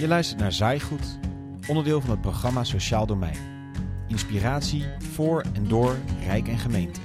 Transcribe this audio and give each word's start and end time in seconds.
Je 0.00 0.08
luistert 0.08 0.40
naar 0.40 0.52
Zaaigoed, 0.52 1.18
onderdeel 1.66 2.00
van 2.00 2.10
het 2.10 2.20
programma 2.20 2.64
Sociaal 2.64 3.06
Domein. 3.06 3.36
Inspiratie 4.08 4.84
voor 4.98 5.44
en 5.54 5.68
door 5.68 5.96
Rijk 6.24 6.48
en 6.48 6.58
Gemeente. 6.58 7.00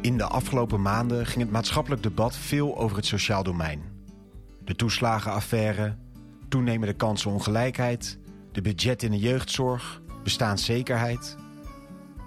In 0.00 0.16
de 0.16 0.24
afgelopen 0.24 0.82
maanden 0.82 1.26
ging 1.26 1.40
het 1.40 1.52
maatschappelijk 1.52 2.02
debat 2.02 2.36
veel 2.36 2.78
over 2.78 2.96
het 2.96 3.06
sociaal 3.06 3.42
domein. 3.42 3.82
De 4.64 4.74
toeslagenaffaire, 4.74 5.96
toenemende 6.48 6.94
kansenongelijkheid, 6.94 8.18
de 8.52 8.60
budget 8.60 9.02
in 9.02 9.10
de 9.10 9.18
jeugdzorg, 9.18 10.02
bestaanszekerheid. 10.22 11.36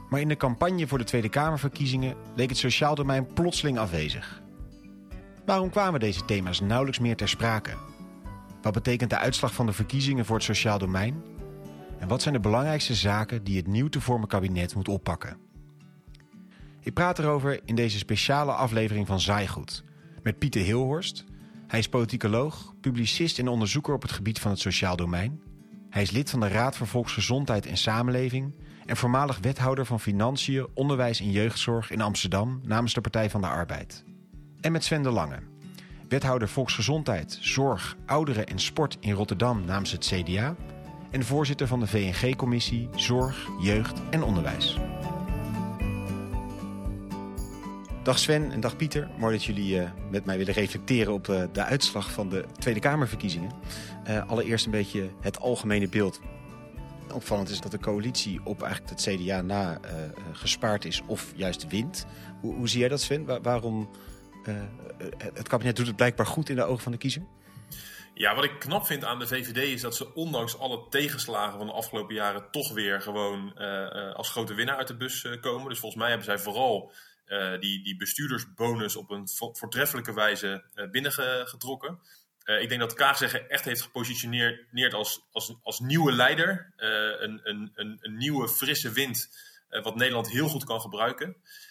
Maar 0.09 0.21
in 0.21 0.27
de 0.27 0.37
campagne 0.37 0.87
voor 0.87 0.97
de 0.97 1.03
Tweede 1.03 1.29
Kamerverkiezingen 1.29 2.15
leek 2.35 2.49
het 2.49 2.57
sociaal 2.57 2.95
domein 2.95 3.33
plotseling 3.33 3.77
afwezig. 3.77 4.41
Waarom 5.45 5.69
kwamen 5.69 5.99
deze 5.99 6.25
thema's 6.25 6.59
nauwelijks 6.59 6.99
meer 6.99 7.15
ter 7.15 7.29
sprake? 7.29 7.71
Wat 8.61 8.73
betekent 8.73 9.09
de 9.09 9.17
uitslag 9.17 9.53
van 9.53 9.65
de 9.65 9.73
verkiezingen 9.73 10.25
voor 10.25 10.35
het 10.35 10.45
sociaal 10.45 10.77
domein? 10.77 11.23
En 11.99 12.07
wat 12.07 12.21
zijn 12.21 12.33
de 12.33 12.39
belangrijkste 12.39 12.95
zaken 12.95 13.43
die 13.43 13.57
het 13.57 13.67
nieuw 13.67 13.87
te 13.87 14.01
vormen 14.01 14.27
kabinet 14.27 14.75
moet 14.75 14.87
oppakken? 14.87 15.37
Ik 16.81 16.93
praat 16.93 17.19
erover 17.19 17.59
in 17.65 17.75
deze 17.75 17.97
speciale 17.97 18.51
aflevering 18.51 19.07
van 19.07 19.19
Zaaigoed 19.19 19.83
met 20.23 20.37
Pieter 20.37 20.61
Hilhorst. 20.61 21.25
Hij 21.67 21.79
is 21.79 21.89
politicoloog, 21.89 22.73
publicist 22.81 23.39
en 23.39 23.47
onderzoeker 23.47 23.93
op 23.93 24.01
het 24.01 24.11
gebied 24.11 24.39
van 24.39 24.51
het 24.51 24.59
sociaal 24.59 24.95
domein. 24.95 25.41
Hij 25.89 26.01
is 26.01 26.11
lid 26.11 26.29
van 26.29 26.39
de 26.39 26.47
Raad 26.47 26.77
voor 26.77 26.87
Volksgezondheid 26.87 27.65
en 27.65 27.77
Samenleving 27.77 28.53
en 28.87 28.97
voormalig 28.97 29.37
wethouder 29.41 29.85
van 29.85 29.99
Financiën, 29.99 30.67
Onderwijs 30.73 31.19
en 31.19 31.31
Jeugdzorg 31.31 31.91
in 31.91 32.01
Amsterdam 32.01 32.59
namens 32.63 32.93
de 32.93 33.01
Partij 33.01 33.29
van 33.29 33.41
de 33.41 33.47
Arbeid. 33.47 34.03
En 34.61 34.71
met 34.71 34.83
Sven 34.83 35.01
de 35.01 35.09
Lange, 35.09 35.39
wethouder 36.09 36.49
Volksgezondheid, 36.49 37.37
Zorg, 37.41 37.95
Ouderen 38.05 38.47
en 38.47 38.59
Sport 38.59 38.97
in 38.99 39.13
Rotterdam 39.13 39.65
namens 39.65 39.91
het 39.91 40.05
CDA 40.05 40.55
en 41.11 41.23
voorzitter 41.23 41.67
van 41.67 41.79
de 41.79 41.87
VNG-commissie 41.87 42.89
Zorg, 42.95 43.47
Jeugd 43.59 44.01
en 44.09 44.23
Onderwijs. 44.23 44.77
Dag 48.03 48.19
Sven 48.19 48.51
en 48.51 48.59
dag 48.59 48.75
Pieter. 48.75 49.09
Mooi 49.17 49.35
dat 49.35 49.43
jullie 49.43 49.75
uh, 49.75 49.89
met 50.11 50.25
mij 50.25 50.37
willen 50.37 50.53
reflecteren 50.53 51.13
op 51.13 51.27
uh, 51.27 51.43
de 51.51 51.63
uitslag 51.63 52.11
van 52.11 52.29
de 52.29 52.45
Tweede 52.59 52.79
Kamerverkiezingen. 52.79 53.51
Uh, 54.09 54.29
allereerst 54.29 54.65
een 54.65 54.71
beetje 54.71 55.09
het 55.21 55.39
algemene 55.39 55.89
beeld. 55.89 56.19
Opvallend 57.17 57.49
is 57.49 57.61
dat 57.61 57.71
de 57.71 57.79
coalitie 57.79 58.39
op 58.43 58.61
eigenlijk 58.61 58.99
het 58.99 59.01
CDA 59.01 59.41
na 59.41 59.79
gespaard 60.31 60.85
is 60.85 61.01
of 61.07 61.33
juist 61.35 61.67
wint. 61.67 62.05
Hoe, 62.41 62.55
hoe 62.55 62.69
zie 62.69 62.79
jij 62.79 62.89
dat 62.89 63.01
Sven? 63.01 63.25
Wa 63.25 63.41
waarom 63.41 63.89
het 65.17 65.47
kabinet 65.47 65.75
doet 65.75 65.87
het 65.87 65.95
blijkbaar 65.95 66.25
goed 66.25 66.49
in 66.49 66.55
de 66.55 66.63
ogen 66.63 66.83
van 66.83 66.91
de 66.91 66.97
kiezer? 66.97 67.23
Ja, 68.13 68.35
wat 68.35 68.43
ik 68.43 68.59
knap 68.59 68.85
vind 68.85 69.03
aan 69.03 69.19
de 69.19 69.27
VVD 69.27 69.57
is 69.57 69.81
dat 69.81 69.95
ze 69.95 70.13
ondanks 70.13 70.59
alle 70.59 70.85
tegenslagen 70.89 71.57
van 71.57 71.67
de 71.67 71.73
afgelopen 71.73 72.15
jaren 72.15 72.51
toch 72.51 72.73
weer 72.73 73.01
gewoon 73.01 73.57
als 74.13 74.29
grote 74.29 74.53
winnaar 74.53 74.77
uit 74.77 74.87
de 74.87 74.97
bus 74.97 75.27
komen. 75.41 75.69
Dus 75.69 75.79
volgens 75.79 76.01
mij 76.01 76.09
hebben 76.09 76.27
zij 76.27 76.39
vooral 76.39 76.91
uh, 77.27 77.59
die, 77.59 77.83
die 77.83 77.97
bestuurdersbonus 77.97 78.95
op 78.95 79.09
een 79.09 79.27
voortreffelijke 79.29 80.13
wijze 80.13 80.63
uh, 80.75 80.89
binnengetrokken. 80.89 81.99
Uh, 82.47 82.61
ik 82.61 82.69
denk 82.69 82.81
dat 82.81 82.93
Kaag 82.93 83.17
zeggen 83.17 83.49
echt 83.49 83.65
heeft 83.65 83.81
gepositioneerd 83.81 84.93
als, 84.93 85.27
als, 85.31 85.53
als 85.63 85.79
nieuwe 85.79 86.11
leider. 86.11 86.73
een, 86.77 87.39
een, 87.43 87.71
een, 87.75 87.97
een, 88.01 88.17
nieuwe 88.17 88.49
frisse 88.49 88.91
wind, 88.91 89.29
wat 89.69 89.95
Nederland 89.95 90.29
heel 90.29 90.47
goed 90.47 90.63
kan 90.63 90.81
gebruiken. 90.81 91.27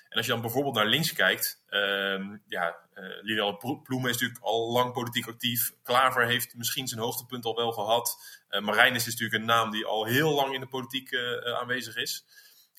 En 0.09 0.17
als 0.17 0.27
je 0.27 0.33
dan 0.33 0.41
bijvoorbeeld 0.41 0.75
naar 0.75 0.87
links 0.87 1.13
kijkt, 1.13 1.63
ehm, 1.69 2.37
ja, 2.49 2.77
Lilian 3.23 3.59
Ploemen 3.59 4.11
is 4.11 4.17
natuurlijk 4.19 4.45
al 4.45 4.73
lang 4.73 4.93
politiek 4.93 5.27
actief. 5.27 5.73
Klaver 5.83 6.27
heeft 6.27 6.55
misschien 6.55 6.89
zijn 6.89 7.01
hoogtepunt 7.01 7.45
al 7.45 7.57
wel 7.57 7.73
gehad. 7.73 8.19
Marijnis 8.61 9.07
is 9.07 9.13
natuurlijk 9.13 9.41
een 9.41 9.49
naam 9.49 9.71
die 9.71 9.87
al 9.87 10.05
heel 10.05 10.35
lang 10.35 10.55
in 10.55 10.61
de 10.61 10.67
politiek 10.67 11.17
aanwezig 11.61 11.97
is. 11.97 12.25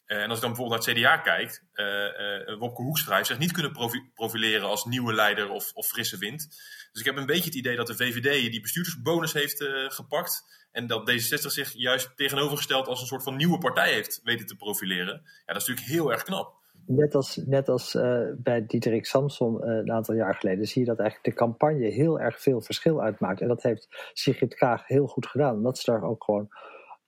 Eh, 0.07 0.21
en 0.21 0.29
als 0.29 0.35
ik 0.35 0.41
dan 0.41 0.53
bijvoorbeeld 0.53 0.85
naar 0.85 0.95
het 0.95 1.03
CDA 1.03 1.17
kijkt, 1.17 1.63
uh, 1.73 1.85
uh, 1.85 2.59
Wopke 2.59 2.81
Hoekstra 2.81 3.15
heeft 3.15 3.27
zich 3.27 3.37
niet 3.37 3.51
kunnen 3.51 3.71
profileren 4.13 4.67
als 4.67 4.85
nieuwe 4.85 5.13
leider 5.13 5.49
of, 5.49 5.71
of, 5.73 5.87
frisse 5.87 6.17
wind. 6.17 6.47
Dus 6.91 7.01
ik 7.01 7.05
heb 7.05 7.15
een 7.15 7.25
beetje 7.25 7.45
het 7.45 7.55
idee 7.55 7.75
dat 7.75 7.87
de 7.87 7.95
VVD 7.95 8.51
die 8.51 8.61
bestuurdersbonus 8.61 9.33
heeft 9.33 9.63
gepakt. 9.87 10.43
En 10.71 10.87
dat 10.87 11.11
D66 11.11 11.37
zich 11.37 11.73
juist 11.73 12.11
tegenovergesteld 12.15 12.87
als 12.87 13.01
een 13.01 13.07
soort 13.07 13.23
van 13.23 13.35
nieuwe 13.35 13.57
partij 13.57 13.93
heeft 13.93 14.19
weten 14.23 14.45
te 14.45 14.55
profileren. 14.55 15.21
Ja, 15.45 15.53
dat 15.53 15.61
is 15.61 15.67
natuurlijk 15.67 15.87
heel 15.95 16.11
erg 16.11 16.23
knap. 16.23 16.55
Net 16.85 17.15
als, 17.15 17.35
net 17.35 17.69
als 17.69 17.97
bij 18.37 18.65
Diederik 18.65 19.05
Samson 19.05 19.67
een 19.67 19.91
aantal 19.91 20.15
jaar 20.15 20.35
geleden 20.35 20.65
zie 20.65 20.81
je 20.81 20.87
dat 20.87 20.99
eigenlijk 20.99 21.29
de 21.29 21.43
campagne 21.43 21.87
heel 21.87 22.19
erg 22.19 22.41
veel 22.41 22.61
verschil 22.61 23.01
uitmaakt. 23.01 23.41
En 23.41 23.47
dat 23.47 23.63
heeft 23.63 24.11
Sigrid 24.13 24.55
Kaag 24.55 24.87
heel 24.87 25.07
goed 25.07 25.27
gedaan. 25.27 25.55
Omdat 25.55 25.77
ze 25.77 25.91
daar 25.91 26.03
ook 26.03 26.23
gewoon 26.23 26.49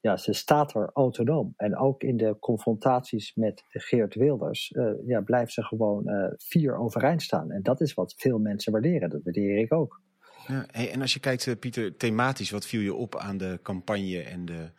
ja, 0.02 0.18
ze 0.18 0.34
staat 0.34 0.76
er 0.76 0.90
autonoom. 0.94 1.54
En 1.58 1.78
ook 1.78 2.04
in 2.04 2.18
de 2.18 2.38
confrontaties 2.40 3.36
met 3.36 3.64
Geert 3.68 4.16
Wilders 4.16 4.72
uh, 4.72 4.92
ja, 5.06 5.22
blijft 5.22 5.54
ze 5.54 5.64
gewoon 5.64 6.10
uh, 6.10 6.26
vier 6.38 6.78
overeind 6.78 7.22
staan. 7.22 7.52
En 7.52 7.64
dat 7.64 7.82
is 7.82 7.94
wat 7.94 8.14
veel 8.18 8.40
mensen 8.40 8.72
waarderen. 8.72 9.10
Dat 9.10 9.24
waardeer 9.24 9.58
ik 9.58 9.74
ook. 9.74 10.02
Ja, 10.48 10.66
hey, 10.72 10.92
en 10.92 11.02
als 11.02 11.14
je 11.14 11.20
kijkt, 11.20 11.46
uh, 11.46 11.56
Pieter, 11.60 11.98
thematisch, 11.98 12.50
wat 12.50 12.66
viel 12.66 12.82
je 12.82 12.94
op 12.94 13.16
aan 13.16 13.38
de 13.38 13.60
campagne 13.62 14.22
en 14.22 14.46
de, 14.46 14.72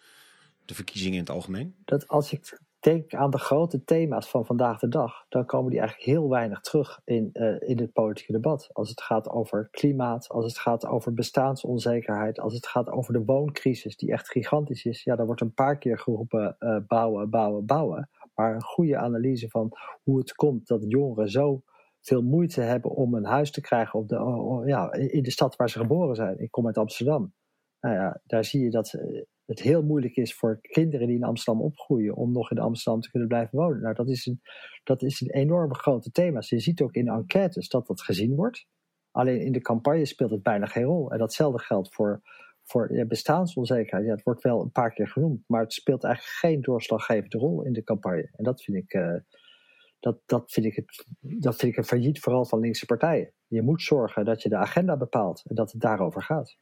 de 0.65 0.75
verkiezingen 0.75 1.15
in 1.15 1.21
het 1.25 1.31
algemeen? 1.31 1.75
Dat 1.85 2.09
als 2.09 2.33
ik 2.33 2.61
denk 2.81 3.15
aan 3.15 3.31
de 3.31 3.39
grote 3.39 3.85
thema's 3.85 4.31
van 4.31 4.47
vandaag 4.47 4.79
de 4.79 4.89
dag, 4.89 5.25
dan 5.29 5.47
komen 5.47 5.71
die 5.71 5.81
eigenlijk 5.81 6.11
heel 6.11 6.29
weinig 6.29 6.61
terug 6.61 7.01
in, 7.05 7.31
uh, 7.33 7.69
in 7.69 7.79
het 7.79 7.93
politieke 7.93 8.33
debat. 8.33 8.71
Als 8.73 8.89
het 8.89 9.03
gaat 9.03 9.29
over 9.29 9.69
klimaat, 9.71 10.29
als 10.29 10.45
het 10.45 10.59
gaat 10.59 10.87
over 10.87 11.15
bestaansonzekerheid, 11.15 12.41
als 12.41 12.55
het 12.55 12.67
gaat 12.67 12.91
over 12.91 13.13
de 13.13 13.25
wooncrisis, 13.25 13.97
die 13.97 14.13
echt 14.13 14.31
gigantisch 14.31 14.85
is, 14.85 15.03
ja, 15.03 15.17
dan 15.17 15.27
wordt 15.27 15.41
een 15.41 15.55
paar 15.55 15.79
keer 15.79 15.99
geroepen 15.99 16.57
uh, 16.59 16.77
bouwen, 16.87 17.31
bouwen, 17.31 17.67
bouwen. 17.67 18.11
Maar 18.35 18.55
een 18.55 18.63
goede 18.63 18.97
analyse 18.97 19.49
van 19.49 19.73
hoe 20.03 20.19
het 20.19 20.35
komt 20.35 20.67
dat 20.67 20.85
jongeren 20.89 21.29
zo 21.29 21.63
veel 22.01 22.23
moeite 22.23 22.61
hebben 22.61 22.91
om 22.91 23.15
een 23.15 23.25
huis 23.25 23.51
te 23.51 23.61
krijgen 23.61 23.99
op 23.99 24.09
de, 24.09 24.63
ja, 24.67 24.93
in 24.93 25.23
de 25.23 25.31
stad 25.31 25.57
waar 25.57 25.71
ze 25.71 25.79
geboren 25.79 26.15
zijn. 26.15 26.39
Ik 26.39 26.51
kom 26.51 26.67
uit 26.67 26.79
Amsterdam. 26.79 27.33
Nou 27.81 27.95
ja, 27.95 28.21
daar 28.25 28.45
zie 28.45 28.63
je 28.63 28.71
dat 28.71 28.99
het 29.51 29.61
heel 29.61 29.83
moeilijk 29.83 30.17
is 30.17 30.35
voor 30.35 30.61
kinderen 30.61 31.07
die 31.07 31.17
in 31.17 31.25
Amsterdam 31.25 31.63
opgroeien 31.63 32.15
om 32.15 32.33
nog 32.33 32.51
in 32.51 32.59
Amsterdam 32.59 33.01
te 33.01 33.11
kunnen 33.11 33.29
blijven 33.29 33.59
wonen. 33.59 33.81
Nou, 33.81 33.95
dat 33.95 34.09
is 34.09 34.27
een, 34.27 34.41
dat 34.85 35.03
is 35.03 35.21
een 35.21 35.31
enorme 35.31 35.75
grote 35.75 36.11
thema. 36.11 36.43
Je 36.45 36.61
ziet 36.61 36.81
ook 36.81 36.95
in 36.95 37.09
enquêtes 37.09 37.69
dat 37.69 37.87
dat 37.87 38.03
gezien 38.03 38.35
wordt. 38.35 38.67
Alleen 39.11 39.41
in 39.41 39.53
de 39.53 39.61
campagne 39.61 40.07
speelt 40.07 40.31
het 40.31 40.43
bijna 40.43 40.67
geen 40.67 40.85
rol. 40.85 41.11
En 41.11 41.19
datzelfde 41.19 41.59
geldt 41.59 41.95
voor, 41.95 42.23
voor 42.65 43.05
bestaansonzekerheid. 43.09 44.07
Ja, 44.07 44.15
het 44.15 44.23
wordt 44.23 44.43
wel 44.43 44.61
een 44.61 44.71
paar 44.71 44.93
keer 44.93 45.09
genoemd, 45.09 45.45
maar 45.47 45.63
het 45.63 45.73
speelt 45.73 46.05
eigenlijk 46.05 46.35
geen 46.37 46.61
doorslaggevende 46.61 47.39
rol 47.39 47.65
in 47.65 47.73
de 47.73 47.83
campagne. 47.83 48.31
En 48.33 48.45
dat 48.45 48.63
vind 48.63 48.77
ik, 48.77 48.95
uh, 48.95 49.15
dat, 50.01 50.21
dat 50.27 50.53
vind 50.53 50.67
ik, 50.67 50.77
het, 50.77 51.07
dat 51.21 51.57
vind 51.57 51.73
ik 51.73 51.79
een 51.79 51.85
failliet 51.85 52.21
vooral 52.21 52.45
van 52.45 52.61
linkse 52.61 52.87
partijen. 52.87 53.33
Je 53.47 53.63
moet 53.63 53.83
zorgen 53.83 54.25
dat 54.25 54.43
je 54.43 54.49
de 54.49 54.57
agenda 54.57 54.97
bepaalt 54.97 55.43
en 55.49 55.55
dat 55.55 55.73
het 55.73 55.81
daarover 55.81 56.23
gaat. 56.23 56.57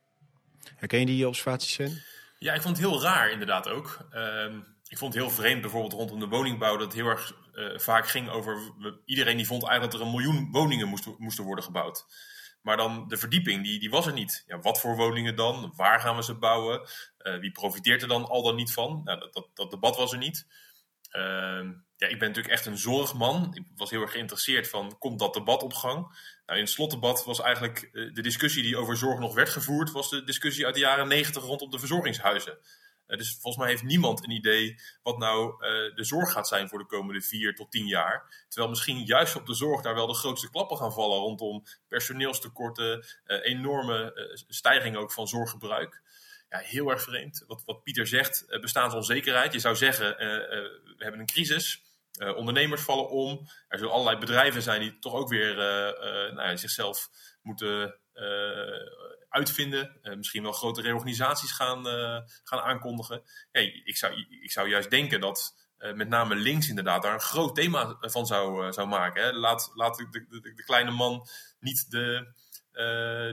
Herken 0.76 1.00
je 1.00 1.06
die 1.06 1.28
observaties, 1.28 1.72
Sven? 1.72 2.17
Ja, 2.38 2.54
ik 2.54 2.62
vond 2.62 2.76
het 2.76 2.86
heel 2.86 3.02
raar 3.02 3.30
inderdaad 3.30 3.68
ook. 3.68 3.98
Uh, 4.12 4.54
ik 4.88 4.98
vond 4.98 5.14
het 5.14 5.22
heel 5.22 5.32
vreemd 5.32 5.60
bijvoorbeeld 5.60 5.92
rondom 5.92 6.20
de 6.20 6.28
woningbouw 6.28 6.76
dat 6.76 6.86
het 6.86 6.94
heel 6.94 7.06
erg 7.06 7.32
uh, 7.54 7.78
vaak 7.78 8.08
ging 8.08 8.28
over... 8.28 8.58
Iedereen 9.04 9.36
die 9.36 9.46
vond 9.46 9.62
eigenlijk 9.62 9.92
dat 9.92 10.00
er 10.00 10.06
een 10.06 10.22
miljoen 10.22 10.48
woningen 10.50 10.88
moesten, 10.88 11.14
moesten 11.18 11.44
worden 11.44 11.64
gebouwd. 11.64 12.06
Maar 12.62 12.76
dan 12.76 13.08
de 13.08 13.16
verdieping, 13.16 13.64
die, 13.64 13.80
die 13.80 13.90
was 13.90 14.06
er 14.06 14.12
niet. 14.12 14.44
Ja, 14.46 14.58
wat 14.58 14.80
voor 14.80 14.96
woningen 14.96 15.36
dan? 15.36 15.72
Waar 15.76 16.00
gaan 16.00 16.16
we 16.16 16.22
ze 16.22 16.34
bouwen? 16.34 16.88
Uh, 17.22 17.38
wie 17.38 17.52
profiteert 17.52 18.02
er 18.02 18.08
dan 18.08 18.28
al 18.28 18.42
dan 18.42 18.54
niet 18.54 18.72
van? 18.72 19.00
Nou, 19.04 19.18
dat, 19.18 19.32
dat, 19.32 19.48
dat 19.54 19.70
debat 19.70 19.96
was 19.96 20.12
er 20.12 20.18
niet. 20.18 20.46
Ehm, 21.08 21.72
ja, 21.96 22.06
ik 22.06 22.18
ben 22.18 22.28
natuurlijk 22.28 22.54
echt 22.54 22.66
een 22.66 22.78
zorgman. 22.78 23.50
Ik 23.54 23.64
was 23.76 23.90
heel 23.90 24.00
erg 24.00 24.10
geïnteresseerd 24.10 24.68
van, 24.68 24.98
komt 24.98 25.18
dat 25.18 25.34
debat 25.34 25.62
op 25.62 25.72
gang? 25.72 25.96
Nou, 26.46 26.58
in 26.58 26.64
het 26.64 26.70
slotdebat 26.70 27.24
was 27.24 27.40
eigenlijk 27.40 27.88
uh, 27.92 28.14
de 28.14 28.22
discussie 28.22 28.62
die 28.62 28.76
over 28.76 28.96
zorg 28.96 29.18
nog 29.18 29.34
werd 29.34 29.48
gevoerd, 29.48 29.90
was 29.90 30.10
de 30.10 30.24
discussie 30.24 30.64
uit 30.64 30.74
de 30.74 30.80
jaren 30.80 31.08
negentig 31.08 31.42
rondom 31.42 31.70
de 31.70 31.78
verzorgingshuizen. 31.78 32.58
Uh, 33.06 33.18
dus 33.18 33.32
volgens 33.32 33.56
mij 33.56 33.68
heeft 33.68 33.82
niemand 33.82 34.24
een 34.24 34.30
idee 34.30 34.80
wat 35.02 35.18
nou 35.18 35.52
uh, 35.52 35.94
de 35.94 36.04
zorg 36.04 36.32
gaat 36.32 36.48
zijn 36.48 36.68
voor 36.68 36.78
de 36.78 36.86
komende 36.86 37.20
vier 37.20 37.54
tot 37.54 37.70
tien 37.70 37.86
jaar. 37.86 38.44
Terwijl 38.48 38.70
misschien 38.70 39.04
juist 39.04 39.36
op 39.36 39.46
de 39.46 39.54
zorg 39.54 39.82
daar 39.82 39.94
wel 39.94 40.06
de 40.06 40.14
grootste 40.14 40.50
klappen 40.50 40.76
gaan 40.76 40.92
vallen 40.92 41.18
rondom 41.18 41.64
personeelstekorten, 41.88 43.06
enorme 43.26 44.12
stijging 44.48 44.96
ook 44.96 45.12
van 45.12 45.28
zorggebruik 45.28 46.02
ja, 46.48 46.58
heel 46.58 46.90
erg 46.90 47.02
vreemd. 47.02 47.44
Wat, 47.46 47.62
wat 47.64 47.82
Pieter 47.82 48.06
zegt, 48.06 48.44
uh, 48.48 48.60
bestaansonzekerheid. 48.60 49.52
Je 49.52 49.58
zou 49.58 49.76
zeggen, 49.76 50.22
uh, 50.22 50.28
uh, 50.28 50.40
we 50.96 51.02
hebben 51.04 51.20
een 51.20 51.26
crisis. 51.26 51.86
ondernemers 52.18 52.82
vallen 52.82 53.08
om. 53.08 53.48
Er 53.68 53.78
zullen 53.78 53.92
allerlei 53.92 54.18
bedrijven 54.18 54.62
zijn 54.62 54.80
die 54.80 54.98
toch 54.98 55.14
ook 55.14 55.28
weer 55.28 55.54
nou 56.34 56.48
ja, 56.48 56.56
zichzelf 56.56 57.08
moeten 57.42 57.94
uitvinden. 59.28 60.00
misschien 60.02 60.42
wel 60.42 60.52
grote 60.52 60.82
reorganisaties 60.82 61.52
gaan, 61.52 61.84
gaan 62.44 62.60
aankondigen. 62.60 63.22
Hey, 63.50 63.82
ik, 63.84 63.96
zou, 63.96 64.26
ik 64.42 64.50
zou 64.50 64.68
juist 64.68 64.90
denken 64.90 65.20
dat 65.20 65.68
met 65.94 66.08
name 66.08 66.34
links 66.34 66.68
inderdaad, 66.68 67.02
daar 67.02 67.14
een 67.14 67.20
groot 67.20 67.54
thema 67.54 67.96
van 68.00 68.26
zou, 68.26 68.72
zou 68.72 68.88
maken. 68.88 69.22
Hè. 69.22 69.32
Laat, 69.32 69.70
laat 69.74 69.96
de, 69.96 70.08
de, 70.10 70.40
de, 70.40 70.64
kleine 70.64 70.90
man 70.90 71.28
niet 71.60 71.90
de, 71.90 72.32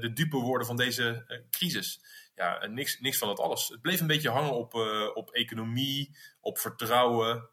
de 0.01 0.11
dupe 0.13 0.37
worden 0.37 0.67
van 0.67 0.77
deze 0.77 1.25
crisis. 1.49 1.99
Ja, 2.35 2.65
niks, 2.65 2.99
niks 2.99 3.17
van 3.17 3.27
dat 3.27 3.39
alles. 3.39 3.67
Het 3.67 3.81
bleef 3.81 3.99
een 3.99 4.07
beetje 4.07 4.29
hangen 4.29 4.53
op, 4.53 4.73
op 5.13 5.29
economie, 5.31 6.17
op 6.39 6.57
vertrouwen. 6.57 7.49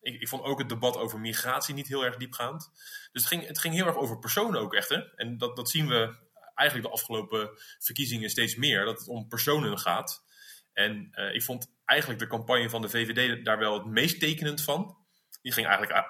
Ik, 0.00 0.20
ik, 0.20 0.28
vond 0.28 0.42
ook 0.42 0.58
het 0.58 0.68
debat 0.68 0.96
over 0.96 1.20
migratie 1.20 1.74
niet 1.74 1.88
heel 1.88 2.04
erg 2.04 2.16
diepgaand. 2.16 2.70
Dus 3.12 3.22
het 3.22 3.26
ging, 3.26 3.46
het 3.46 3.58
ging 3.58 3.74
heel 3.74 3.86
erg 3.86 3.96
over 3.96 4.18
personen 4.18 4.60
ook 4.60 4.74
echt. 4.74 4.88
Hè? 4.88 5.14
En 5.16 5.38
dat, 5.38 5.56
dat 5.56 5.70
zien 5.70 5.88
we 5.88 6.16
eigenlijk 6.54 6.88
de 6.88 6.94
afgelopen 6.94 7.50
verkiezingen 7.78 8.30
steeds 8.30 8.56
meer. 8.56 8.84
Dat 8.84 8.98
het 8.98 9.08
om 9.08 9.28
personen 9.28 9.78
gaat. 9.78 10.24
En 10.72 11.08
uh, 11.12 11.34
ik 11.34 11.42
vond 11.42 11.72
eigenlijk 11.84 12.20
de 12.20 12.26
campagne 12.26 12.70
van 12.70 12.82
de 12.82 12.88
VVD 12.88 13.44
daar 13.44 13.58
wel 13.58 13.74
het 13.74 13.84
meest 13.84 14.20
tekenend 14.20 14.62
van. 14.62 14.96
Die 15.42 15.52
ging 15.52 15.66
eigenlijk. 15.66 16.06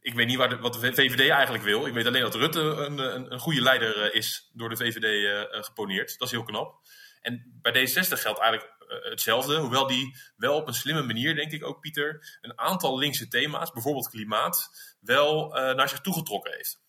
Ik 0.00 0.14
weet 0.14 0.26
niet 0.26 0.36
waar 0.36 0.48
de, 0.48 0.58
wat 0.58 0.72
de 0.72 0.78
VVD 0.80 1.28
eigenlijk 1.28 1.64
wil. 1.64 1.86
Ik 1.86 1.92
weet 1.92 2.06
alleen 2.06 2.22
dat 2.22 2.34
Rutte 2.34 2.60
een, 2.60 2.98
een, 2.98 3.32
een 3.32 3.38
goede 3.38 3.60
leider 3.60 4.14
is 4.14 4.50
door 4.52 4.68
de 4.68 4.76
VVD 4.76 5.64
geponeerd. 5.64 6.18
Dat 6.18 6.28
is 6.28 6.34
heel 6.34 6.42
knap. 6.42 6.80
En 7.20 7.58
bij 7.62 7.72
D60 7.72 8.20
geldt 8.20 8.40
eigenlijk 8.40 8.74
eh, 8.88 9.10
hetzelfde. 9.10 9.56
Hoewel 9.56 9.86
die 9.86 10.16
wel 10.36 10.56
op 10.56 10.68
een 10.68 10.74
slimme 10.74 11.02
manier, 11.02 11.34
denk 11.34 11.52
ik 11.52 11.64
ook, 11.64 11.80
Pieter, 11.80 12.38
een 12.40 12.58
aantal 12.58 12.98
linkse 12.98 13.28
thema's, 13.28 13.72
bijvoorbeeld 13.72 14.08
klimaat, 14.08 14.70
wel 15.00 15.48
naar 15.48 15.88
zich 15.88 16.00
toegetrokken 16.00 16.52
heeft. 16.52 16.84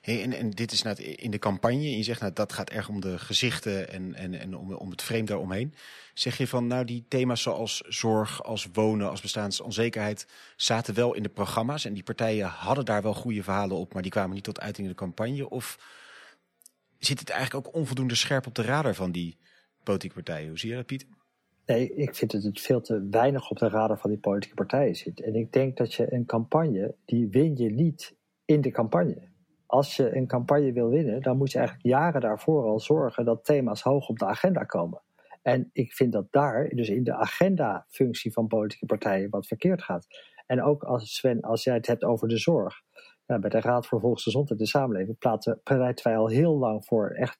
Hey, 0.00 0.32
en, 0.32 0.50
dit 0.50 0.72
is 0.72 0.82
nou 0.82 0.96
in 1.02 1.30
de 1.30 1.38
campagne. 1.38 1.96
Je 1.96 2.02
zegt 2.02 2.20
nou, 2.20 2.32
dat 2.32 2.52
gaat 2.52 2.70
erg 2.70 2.88
om 2.88 3.00
de 3.00 3.18
gezichten 3.18 3.92
en, 3.92 4.14
en, 4.14 4.34
en 4.34 4.56
om, 4.56 4.74
om 4.74 4.90
het 4.90 5.02
frame 5.02 5.24
daaromheen. 5.24 5.74
Zeg 6.14 6.36
je 6.36 6.46
van 6.46 6.66
nou 6.66 6.84
die 6.84 7.04
thema's 7.08 7.42
zoals 7.42 7.80
zorg, 7.80 8.42
als 8.44 8.68
wonen, 8.72 9.10
als 9.10 9.20
bestaansonzekerheid 9.20 10.26
zaten 10.56 10.94
wel 10.94 11.14
in 11.14 11.22
de 11.22 11.28
programma's. 11.28 11.84
En 11.84 11.94
die 11.94 12.02
partijen 12.02 12.46
hadden 12.46 12.84
daar 12.84 13.02
wel 13.02 13.14
goede 13.14 13.42
verhalen 13.42 13.76
op, 13.76 13.92
maar 13.92 14.02
die 14.02 14.10
kwamen 14.10 14.34
niet 14.34 14.44
tot 14.44 14.60
uiting 14.60 14.86
in 14.86 14.92
de 14.92 14.98
campagne. 14.98 15.50
Of 15.50 15.78
zit 16.98 17.18
het 17.18 17.30
eigenlijk 17.30 17.66
ook 17.66 17.74
onvoldoende 17.74 18.14
scherp 18.14 18.46
op 18.46 18.54
de 18.54 18.62
radar 18.62 18.94
van 18.94 19.12
die 19.12 19.36
politieke 19.82 20.14
partijen. 20.14 20.48
Hoe 20.48 20.58
zie 20.58 20.70
je 20.70 20.76
dat, 20.76 20.86
Piet? 20.86 21.06
Nee, 21.66 21.94
ik 21.94 22.14
vind 22.14 22.30
dat 22.30 22.42
het 22.42 22.60
veel 22.60 22.80
te 22.80 23.06
weinig 23.10 23.50
op 23.50 23.58
de 23.58 23.68
radar 23.68 23.98
van 23.98 24.10
die 24.10 24.18
politieke 24.18 24.56
partijen 24.56 24.96
zit. 24.96 25.20
En 25.20 25.34
ik 25.34 25.52
denk 25.52 25.76
dat 25.76 25.94
je 25.94 26.12
een 26.12 26.26
campagne, 26.26 26.94
die 27.04 27.28
win 27.28 27.56
je 27.56 27.70
niet 27.70 28.14
in 28.44 28.60
de 28.60 28.70
campagne. 28.70 29.28
Als 29.66 29.96
je 29.96 30.16
een 30.16 30.26
campagne 30.26 30.72
wil 30.72 30.88
winnen, 30.88 31.22
dan 31.22 31.36
moet 31.36 31.52
je 31.52 31.58
eigenlijk 31.58 31.88
jaren 31.88 32.20
daarvoor 32.20 32.64
al 32.64 32.80
zorgen 32.80 33.24
dat 33.24 33.44
thema's 33.44 33.82
hoog 33.82 34.08
op 34.08 34.18
de 34.18 34.26
agenda 34.26 34.64
komen. 34.64 35.02
En 35.42 35.70
ik 35.72 35.92
vind 35.92 36.12
dat 36.12 36.26
daar, 36.30 36.68
dus 36.68 36.88
in 36.88 37.04
de 37.04 37.14
agenda-functie 37.14 38.32
van 38.32 38.46
politieke 38.46 38.86
partijen, 38.86 39.30
wat 39.30 39.46
verkeerd 39.46 39.82
gaat. 39.82 40.06
En 40.46 40.62
ook 40.62 40.82
als 40.82 41.14
Sven, 41.14 41.40
als 41.40 41.64
jij 41.64 41.74
het 41.74 41.86
hebt 41.86 42.04
over 42.04 42.28
de 42.28 42.38
zorg. 42.38 42.82
Nou, 43.26 43.40
bij 43.40 43.50
de 43.50 43.60
Raad 43.60 43.86
voor 43.86 44.00
Volksgezondheid 44.00 44.60
en 44.60 44.66
Samenleving 44.66 45.18
pleiten 45.62 46.02
wij 46.02 46.16
al 46.16 46.28
heel 46.28 46.58
lang 46.58 46.84
voor 46.84 47.10
echt 47.10 47.38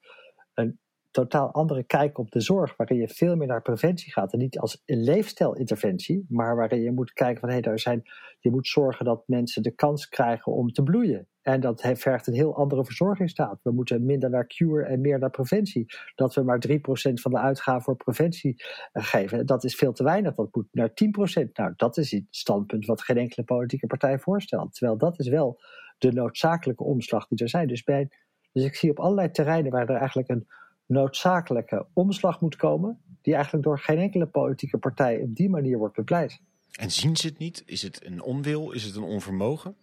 een 0.54 0.78
totaal 1.10 1.52
andere 1.52 1.84
kijk 1.84 2.18
op 2.18 2.30
de 2.30 2.40
zorg, 2.40 2.76
waarin 2.76 2.98
je 2.98 3.08
veel 3.08 3.36
meer 3.36 3.46
naar 3.46 3.62
preventie 3.62 4.12
gaat 4.12 4.32
en 4.32 4.38
niet 4.38 4.58
als 4.58 4.82
een 4.84 5.02
leefstijlinterventie, 5.02 6.26
maar 6.28 6.56
waarin 6.56 6.80
je 6.80 6.92
moet 6.92 7.12
kijken 7.12 7.40
van 7.40 7.48
hé, 7.48 7.54
hey, 7.54 7.62
daar 7.62 7.78
zijn, 7.78 8.02
je 8.40 8.50
moet 8.50 8.66
zorgen 8.66 9.04
dat 9.04 9.22
mensen 9.26 9.62
de 9.62 9.74
kans 9.74 10.08
krijgen 10.08 10.52
om 10.52 10.72
te 10.72 10.82
bloeien. 10.82 11.28
En 11.46 11.60
dat 11.60 11.80
vergt 11.80 12.26
een 12.26 12.34
heel 12.34 12.56
andere 12.56 12.84
verzorgingsstaat. 12.84 13.60
We 13.62 13.70
moeten 13.70 14.04
minder 14.04 14.30
naar 14.30 14.46
cure 14.46 14.84
en 14.84 15.00
meer 15.00 15.18
naar 15.18 15.30
preventie. 15.30 15.86
Dat 16.14 16.34
we 16.34 16.42
maar 16.42 16.64
3% 16.68 16.72
van 17.12 17.30
de 17.30 17.38
uitgaven 17.38 17.82
voor 17.82 17.96
preventie 17.96 18.64
eh, 18.92 19.04
geven, 19.04 19.46
dat 19.46 19.64
is 19.64 19.74
veel 19.74 19.92
te 19.92 20.02
weinig. 20.02 20.34
Dat 20.34 20.54
moet 20.54 20.66
naar 20.72 20.88
10%. 20.88 21.52
Nou, 21.52 21.72
dat 21.76 21.96
is 21.96 22.10
het 22.10 22.24
standpunt 22.30 22.86
wat 22.86 23.02
geen 23.02 23.16
enkele 23.16 23.44
politieke 23.44 23.86
partij 23.86 24.18
voorstelt. 24.18 24.74
Terwijl 24.74 24.98
dat 24.98 25.18
is 25.18 25.28
wel 25.28 25.60
de 25.98 26.12
noodzakelijke 26.12 26.84
omslag 26.84 27.28
die 27.28 27.38
er 27.38 27.48
zijn. 27.48 27.68
Dus, 27.68 27.84
bij, 27.84 28.08
dus 28.52 28.64
ik 28.64 28.74
zie 28.74 28.90
op 28.90 28.98
allerlei 28.98 29.30
terreinen 29.30 29.72
waar 29.72 29.88
er 29.88 29.96
eigenlijk 29.96 30.28
een 30.28 30.46
noodzakelijke 30.86 31.86
omslag 31.92 32.40
moet 32.40 32.56
komen, 32.56 33.00
die 33.22 33.34
eigenlijk 33.34 33.64
door 33.64 33.78
geen 33.78 33.98
enkele 33.98 34.26
politieke 34.26 34.78
partij 34.78 35.20
op 35.20 35.34
die 35.36 35.50
manier 35.50 35.78
wordt 35.78 35.96
bepleit. 35.96 36.40
En 36.78 36.90
zien 36.90 37.16
ze 37.16 37.26
het 37.26 37.38
niet? 37.38 37.62
Is 37.66 37.82
het 37.82 38.06
een 38.06 38.22
onwil? 38.22 38.72
Is 38.72 38.84
het 38.84 38.96
een 38.96 39.02
onvermogen? 39.02 39.76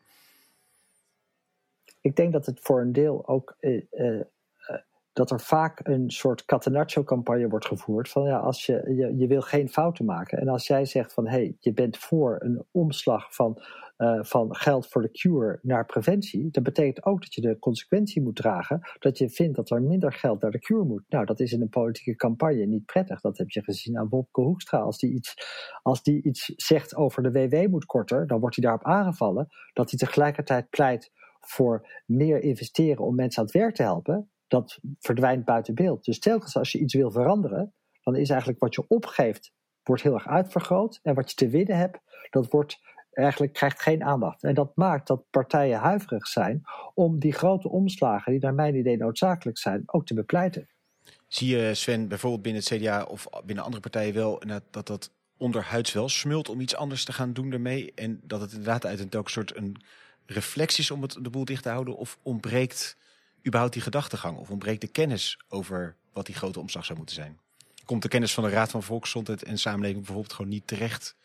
Ik 2.04 2.16
denk 2.16 2.34
dat 2.34 2.46
het 2.46 2.60
voor 2.60 2.82
een 2.82 2.92
deel 2.92 3.28
ook 3.28 3.56
eh, 3.60 3.84
eh, 3.92 4.22
dat 5.14 5.32
er 5.32 5.40
vaak 5.40 5.80
een 5.84 6.12
soort 6.12 6.46
catenaccio-campagne 6.46 7.48
wordt 7.48 7.66
gevoerd. 7.66 8.10
Van 8.10 8.24
ja, 8.24 8.38
als 8.38 8.66
je, 8.66 9.14
je, 9.18 9.28
wil 9.28 9.42
geen 9.42 9.70
fouten 9.70 10.06
maken. 10.06 10.38
En 10.38 10.48
als 10.48 10.68
jij 10.68 10.86
zegt 10.86 11.14
van 11.14 11.26
hé, 11.26 11.32
hey, 11.32 11.56
je 11.60 11.74
bent 11.74 11.98
voor 11.98 12.38
een 12.40 12.66
omslag 12.72 13.36
van, 13.36 13.62
van 14.22 14.56
geld 14.56 14.88
voor 14.88 15.02
de 15.02 15.12
cure 15.12 15.60
naar 15.62 15.86
preventie. 15.86 16.52
Dat 16.52 16.64
betekent 16.64 17.06
ook 17.06 17.22
dat 17.22 17.34
je 17.34 17.42
de 17.42 17.60
consequentie 17.60 18.22
moet 18.22 18.36
dragen. 18.36 18.82
Dat 19.00 19.18
je 19.18 19.30
vindt 19.30 19.56
dat 19.56 19.70
er 19.70 19.82
minder 19.82 20.14
geld 20.14 20.42
naar 20.42 20.52
de 20.52 20.60
cure 20.60 20.84
moet. 20.84 21.04
Nou, 21.10 21.26
dat 21.26 21.40
is 21.40 21.52
in 21.52 21.62
een 21.62 21.70
politieke 21.70 22.16
campagne 22.16 22.66
niet 22.66 22.86
prettig. 22.86 23.22
Dat 23.22 23.38
heb 23.38 23.50
je 23.50 23.64
gezien 23.64 23.98
aan 23.98 24.10
Wopke 24.10 24.42
Hoekstra. 24.42 24.78
Als 24.78 24.98
die 24.98 25.14
iets, 25.14 25.36
als 25.82 26.04
die 26.04 26.24
iets 26.24 26.54
zegt 26.56 26.96
over 26.96 27.24
de 27.24 27.32
WW 27.32 27.70
moet 27.70 27.86
korter, 27.86 28.28
dan 28.28 28.40
wordt 28.40 28.56
hij 28.56 28.66
daarop 28.66 28.86
aangevallen. 28.86 29.48
Dat 29.74 29.90
hij 29.90 30.00
tegelijkertijd 30.00 30.70
pleit 30.70 31.12
voor 31.48 32.02
meer 32.06 32.42
investeren 32.42 33.06
om 33.06 33.16
mensen 33.16 33.40
aan 33.40 33.46
het 33.46 33.56
werk 33.56 33.76
te 33.76 33.84
helpen 33.84 34.32
dat 34.48 34.80
verdwijnt 35.00 35.46
buiten 35.46 35.76
beeld. 35.76 36.06
Dus 36.06 36.20
telkens 36.20 36.58
als 36.58 36.72
je 36.72 36.80
iets 36.80 36.94
wil 36.94 37.12
veranderen, 37.12 37.74
dan 38.04 38.16
is 38.16 38.30
eigenlijk 38.30 38.60
wat 38.60 38.76
je 38.76 38.86
opgeeft, 38.88 39.54
wordt 39.84 40.04
heel 40.04 40.14
erg 40.14 40.28
uitvergroot. 40.28 41.00
En 41.04 41.16
wat 41.16 41.30
je 41.30 41.36
te 41.36 41.50
winnen 41.50 41.78
hebt, 41.78 42.00
dat 42.30 42.52
wordt 42.52 42.80
eigenlijk 43.12 43.54
krijgt 43.54 43.82
geen 43.82 44.04
aandacht. 44.04 44.44
En 44.44 44.54
dat 44.54 44.76
maakt 44.76 45.08
dat 45.08 45.30
partijen 45.30 45.80
huiverig 45.80 46.28
zijn 46.28 46.62
om 46.94 47.20
die 47.20 47.34
grote 47.34 47.70
omslagen, 47.70 48.32
die 48.32 48.42
naar 48.42 48.54
mijn 48.54 48.76
idee 48.76 48.98
noodzakelijk 48.98 49.58
zijn, 49.58 49.84
ook 49.86 50.06
te 50.06 50.14
bepleiten. 50.14 50.68
Zie 51.28 51.58
je, 51.58 51.74
Sven, 51.74 52.08
bijvoorbeeld 52.08 52.42
binnen 52.42 52.62
het 52.66 52.82
CDA 52.82 53.04
of 53.04 53.28
binnen 53.46 53.64
andere 53.64 53.82
partijen 53.82 54.14
wel 54.14 54.42
dat 54.72 54.88
dat 54.88 55.12
onderhuids 55.38 55.94
wel 55.94 56.10
smult 56.10 56.50
om 56.50 56.60
iets 56.60 56.76
anders 56.76 57.06
te 57.06 57.14
gaan 57.14 57.34
doen 57.34 57.52
ermee? 57.52 57.92
En 57.96 58.22
dat 58.24 58.42
het 58.42 58.52
inderdaad 58.52 58.86
uit 58.86 59.00
een 59.00 59.22
soort 59.24 59.56
een 59.56 59.78
reflex 60.26 60.80
is 60.80 60.92
om 60.92 61.02
het 61.02 61.18
de 61.22 61.30
boel 61.30 61.46
dicht 61.46 61.64
te 61.64 61.70
houden? 61.70 61.96
Of 61.96 62.18
ontbreekt 62.22 62.98
überhaupt 63.46 63.74
die 63.74 63.82
gedachtegang? 63.82 64.38
Of 64.38 64.50
ontbreekt 64.50 64.82
de 64.82 64.88
kennis 64.88 65.38
over 65.48 65.96
wat 66.14 66.26
die 66.26 66.36
grote 66.36 66.60
omslag 66.60 66.86
zou 66.86 66.98
moeten 66.98 67.16
zijn? 67.16 67.40
Komt 67.86 68.02
de 68.02 68.08
kennis 68.08 68.34
van 68.34 68.44
de 68.44 68.50
Raad 68.50 68.72
van 68.72 68.84
Volksgezondheid 68.84 69.44
en 69.44 69.58
Samenleving 69.58 69.98
bijvoorbeeld 69.98 70.34
gewoon 70.34 70.52
niet 70.52 70.68
terecht 70.68 71.16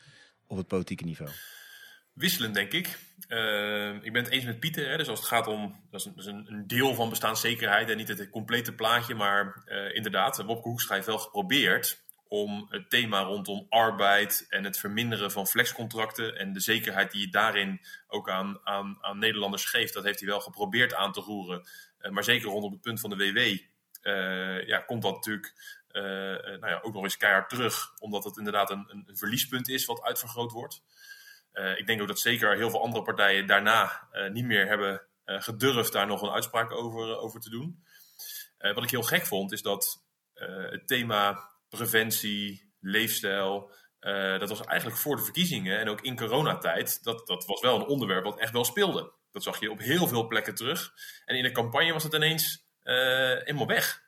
op 0.46 0.56
het 0.56 0.66
politieke 0.66 1.04
niveau? 1.04 1.30
Wisselend, 2.12 2.54
denk 2.54 2.72
ik. 2.72 2.98
Uh, 3.28 3.94
ik 3.94 4.12
ben 4.12 4.22
het 4.24 4.32
eens 4.32 4.44
met 4.44 4.60
Pieter. 4.60 4.90
Hè, 4.90 4.96
dus 4.96 5.08
als 5.08 5.18
het 5.18 5.28
gaat 5.28 5.46
om. 5.46 5.80
Dat 5.90 6.10
is 6.16 6.26
een, 6.26 6.64
deel 6.66 6.94
van 6.94 7.08
bestaanszekerheid 7.08 7.90
en 7.90 7.96
niet 7.96 8.08
het 8.08 8.30
complete 8.30 8.72
plaatje. 8.72 9.14
Maar 9.14 9.62
uh, 9.66 9.94
inderdaad, 9.94 10.42
Wopke 10.42 10.68
Hoekstra 10.68 10.94
heeft 10.94 11.06
wel 11.06 11.18
geprobeerd 11.18 12.02
om 12.28 12.66
het 12.68 12.90
thema 12.90 13.22
rondom 13.22 13.66
arbeid 13.68 14.46
en 14.48 14.64
het 14.64 14.78
verminderen 14.78 15.30
van 15.30 15.46
flexcontracten 15.46 16.36
en 16.36 16.52
de 16.52 16.60
zekerheid 16.60 17.10
die 17.10 17.20
je 17.20 17.28
daarin 17.28 17.80
ook 18.06 18.30
aan, 18.30 18.60
aan, 18.64 18.98
aan 19.00 19.18
Nederlanders 19.18 19.64
geeft, 19.64 19.94
dat 19.94 20.04
heeft 20.04 20.20
hij 20.20 20.28
wel 20.28 20.40
geprobeerd 20.40 20.94
aan 20.94 21.12
te 21.12 21.20
roeren. 21.20 21.68
Uh, 22.00 22.10
maar 22.10 22.24
zeker 22.24 22.48
rondom 22.48 22.72
het 22.72 22.80
punt 22.80 23.00
van 23.00 23.10
de 23.10 23.16
WW 23.16 23.38
uh, 24.02 24.66
ja, 24.66 24.78
komt 24.78 25.02
dat 25.02 25.14
natuurlijk 25.14 25.54
uh, 25.90 26.02
nou 26.02 26.68
ja, 26.68 26.80
ook 26.82 26.92
nog 26.92 27.02
eens 27.02 27.16
keihard 27.16 27.48
terug, 27.48 27.92
omdat 27.98 28.24
het 28.24 28.36
inderdaad 28.36 28.70
een, 28.70 28.86
een 29.06 29.16
verliespunt 29.16 29.68
is 29.68 29.84
wat 29.84 30.02
uitvergroot 30.02 30.52
wordt. 30.52 30.82
ik 31.76 31.86
denk 31.86 32.00
ook 32.00 32.08
dat 32.08 32.20
zeker 32.20 32.56
heel 32.56 32.70
veel 32.70 32.82
andere 32.82 33.04
partijen 33.04 33.46
daarna 33.46 34.08
niet 34.32 34.44
meer 34.44 34.66
hebben 34.66 35.02
gedurfd 35.24 35.92
daar 35.92 36.06
nog 36.06 36.22
een 36.22 36.30
uitspraak 36.30 36.72
over, 36.72 37.18
over 37.18 37.40
te 37.40 37.50
doen. 37.50 37.84
wat 38.58 38.82
ik 38.82 38.90
heel 38.90 39.02
gek 39.02 39.26
vond, 39.26 39.52
is 39.52 39.62
dat 39.62 40.04
het 40.70 40.86
thema 40.86 41.48
preventie, 41.68 42.72
leefstijl. 42.80 43.72
Uh, 44.00 44.38
dat 44.38 44.48
was 44.48 44.64
eigenlijk 44.64 44.98
voor 44.98 45.16
de 45.16 45.22
verkiezingen 45.22 45.78
en 45.78 45.88
ook 45.88 46.00
in 46.00 46.16
coronatijd. 46.16 47.04
Dat, 47.04 47.26
dat 47.26 47.46
was 47.46 47.60
wel 47.60 47.76
een 47.76 47.86
onderwerp 47.86 48.24
wat 48.24 48.38
echt 48.38 48.52
wel 48.52 48.64
speelde. 48.64 49.12
Dat 49.32 49.42
zag 49.42 49.60
je 49.60 49.70
op 49.70 49.78
heel 49.78 50.06
veel 50.06 50.26
plekken 50.26 50.54
terug. 50.54 50.92
En 51.24 51.36
in 51.36 51.42
de 51.42 51.52
campagne 51.52 51.92
was 51.92 52.02
het 52.02 52.14
ineens 52.14 52.66
uh, 52.82 52.94
helemaal 52.94 53.66
weg. 53.66 54.02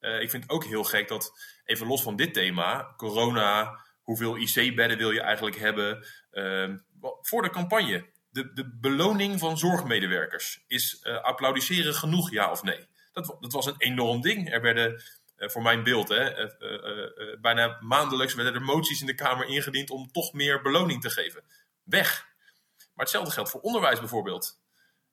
Uh, 0.00 0.20
ik 0.20 0.30
vind 0.30 0.42
het 0.42 0.52
ook 0.52 0.64
heel 0.64 0.84
gek 0.84 1.08
dat, 1.08 1.32
even 1.64 1.86
los 1.86 2.02
van 2.02 2.16
dit 2.16 2.34
thema, 2.34 2.94
corona, 2.96 3.84
hoeveel 4.02 4.36
IC-bedden 4.36 4.98
wil 4.98 5.10
je 5.10 5.20
eigenlijk 5.20 5.56
hebben? 5.56 6.06
Ehm, 6.30 6.78
voor 7.20 7.42
de 7.42 7.50
campagne, 7.50 8.06
de, 8.30 8.52
de 8.52 8.76
beloning 8.80 9.38
van 9.38 9.58
zorgmedewerkers. 9.58 10.64
Is 10.66 11.04
applaudisseren 11.04 11.94
genoeg, 11.94 12.30
ja 12.30 12.50
of 12.50 12.62
nee? 12.62 12.88
Dat, 13.12 13.36
dat 13.40 13.52
was 13.52 13.66
een 13.66 13.78
enorm 13.78 14.20
ding. 14.20 14.52
Er 14.52 14.60
werden 14.60 14.94
eh, 14.94 15.02
voor 15.48 15.62
mijn 15.62 15.82
beeld, 15.82 16.08
hè, 16.08 16.28
eh, 16.28 16.74
eh, 16.74 17.40
bijna 17.40 17.78
maandelijks 17.80 18.34
werden 18.34 18.54
er 18.54 18.62
moties 18.62 19.00
in 19.00 19.06
de 19.06 19.14
Kamer 19.14 19.46
ingediend 19.46 19.90
om 19.90 20.12
toch 20.12 20.32
meer 20.32 20.62
beloning 20.62 21.00
te 21.00 21.10
geven. 21.10 21.42
Weg. 21.82 22.28
Maar 22.76 23.04
hetzelfde 23.04 23.32
geldt 23.32 23.50
voor 23.50 23.60
onderwijs 23.60 23.98
bijvoorbeeld. 23.98 24.60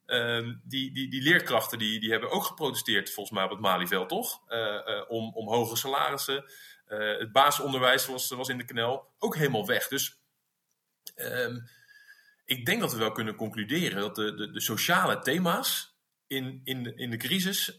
Ehm, 0.05 0.55
die, 0.63 0.93
die, 0.93 1.09
die 1.09 1.21
leerkrachten 1.21 1.79
die, 1.79 1.99
die 1.99 2.11
hebben 2.11 2.31
ook 2.31 2.43
geprotesteerd, 2.43 3.13
volgens 3.13 3.35
mij 3.35 3.45
op 3.45 3.51
het 3.51 3.59
Malieveld, 3.59 4.09
toch? 4.09 4.41
om, 5.07 5.33
om 5.33 5.47
hoge 5.47 5.75
salarissen. 5.75 6.51
het 6.87 7.31
basisonderwijs 7.31 8.05
was, 8.05 8.29
was 8.29 8.49
in 8.49 8.57
de 8.57 8.65
knel 8.65 9.13
ook 9.17 9.35
helemaal 9.35 9.65
weg. 9.65 9.87
Dus 9.87 10.19
Ehm, 11.15 11.59
ik 12.45 12.65
denk 12.65 12.81
dat 12.81 12.91
we 12.91 12.97
wel 12.97 13.11
kunnen 13.11 13.35
concluderen 13.35 14.01
dat 14.01 14.15
de, 14.15 14.35
de, 14.35 14.51
de 14.51 14.61
sociale 14.61 15.19
thema's 15.19 15.97
in, 16.27 16.61
in, 16.63 16.97
in 16.97 17.09
de 17.09 17.17
crisis 17.17 17.77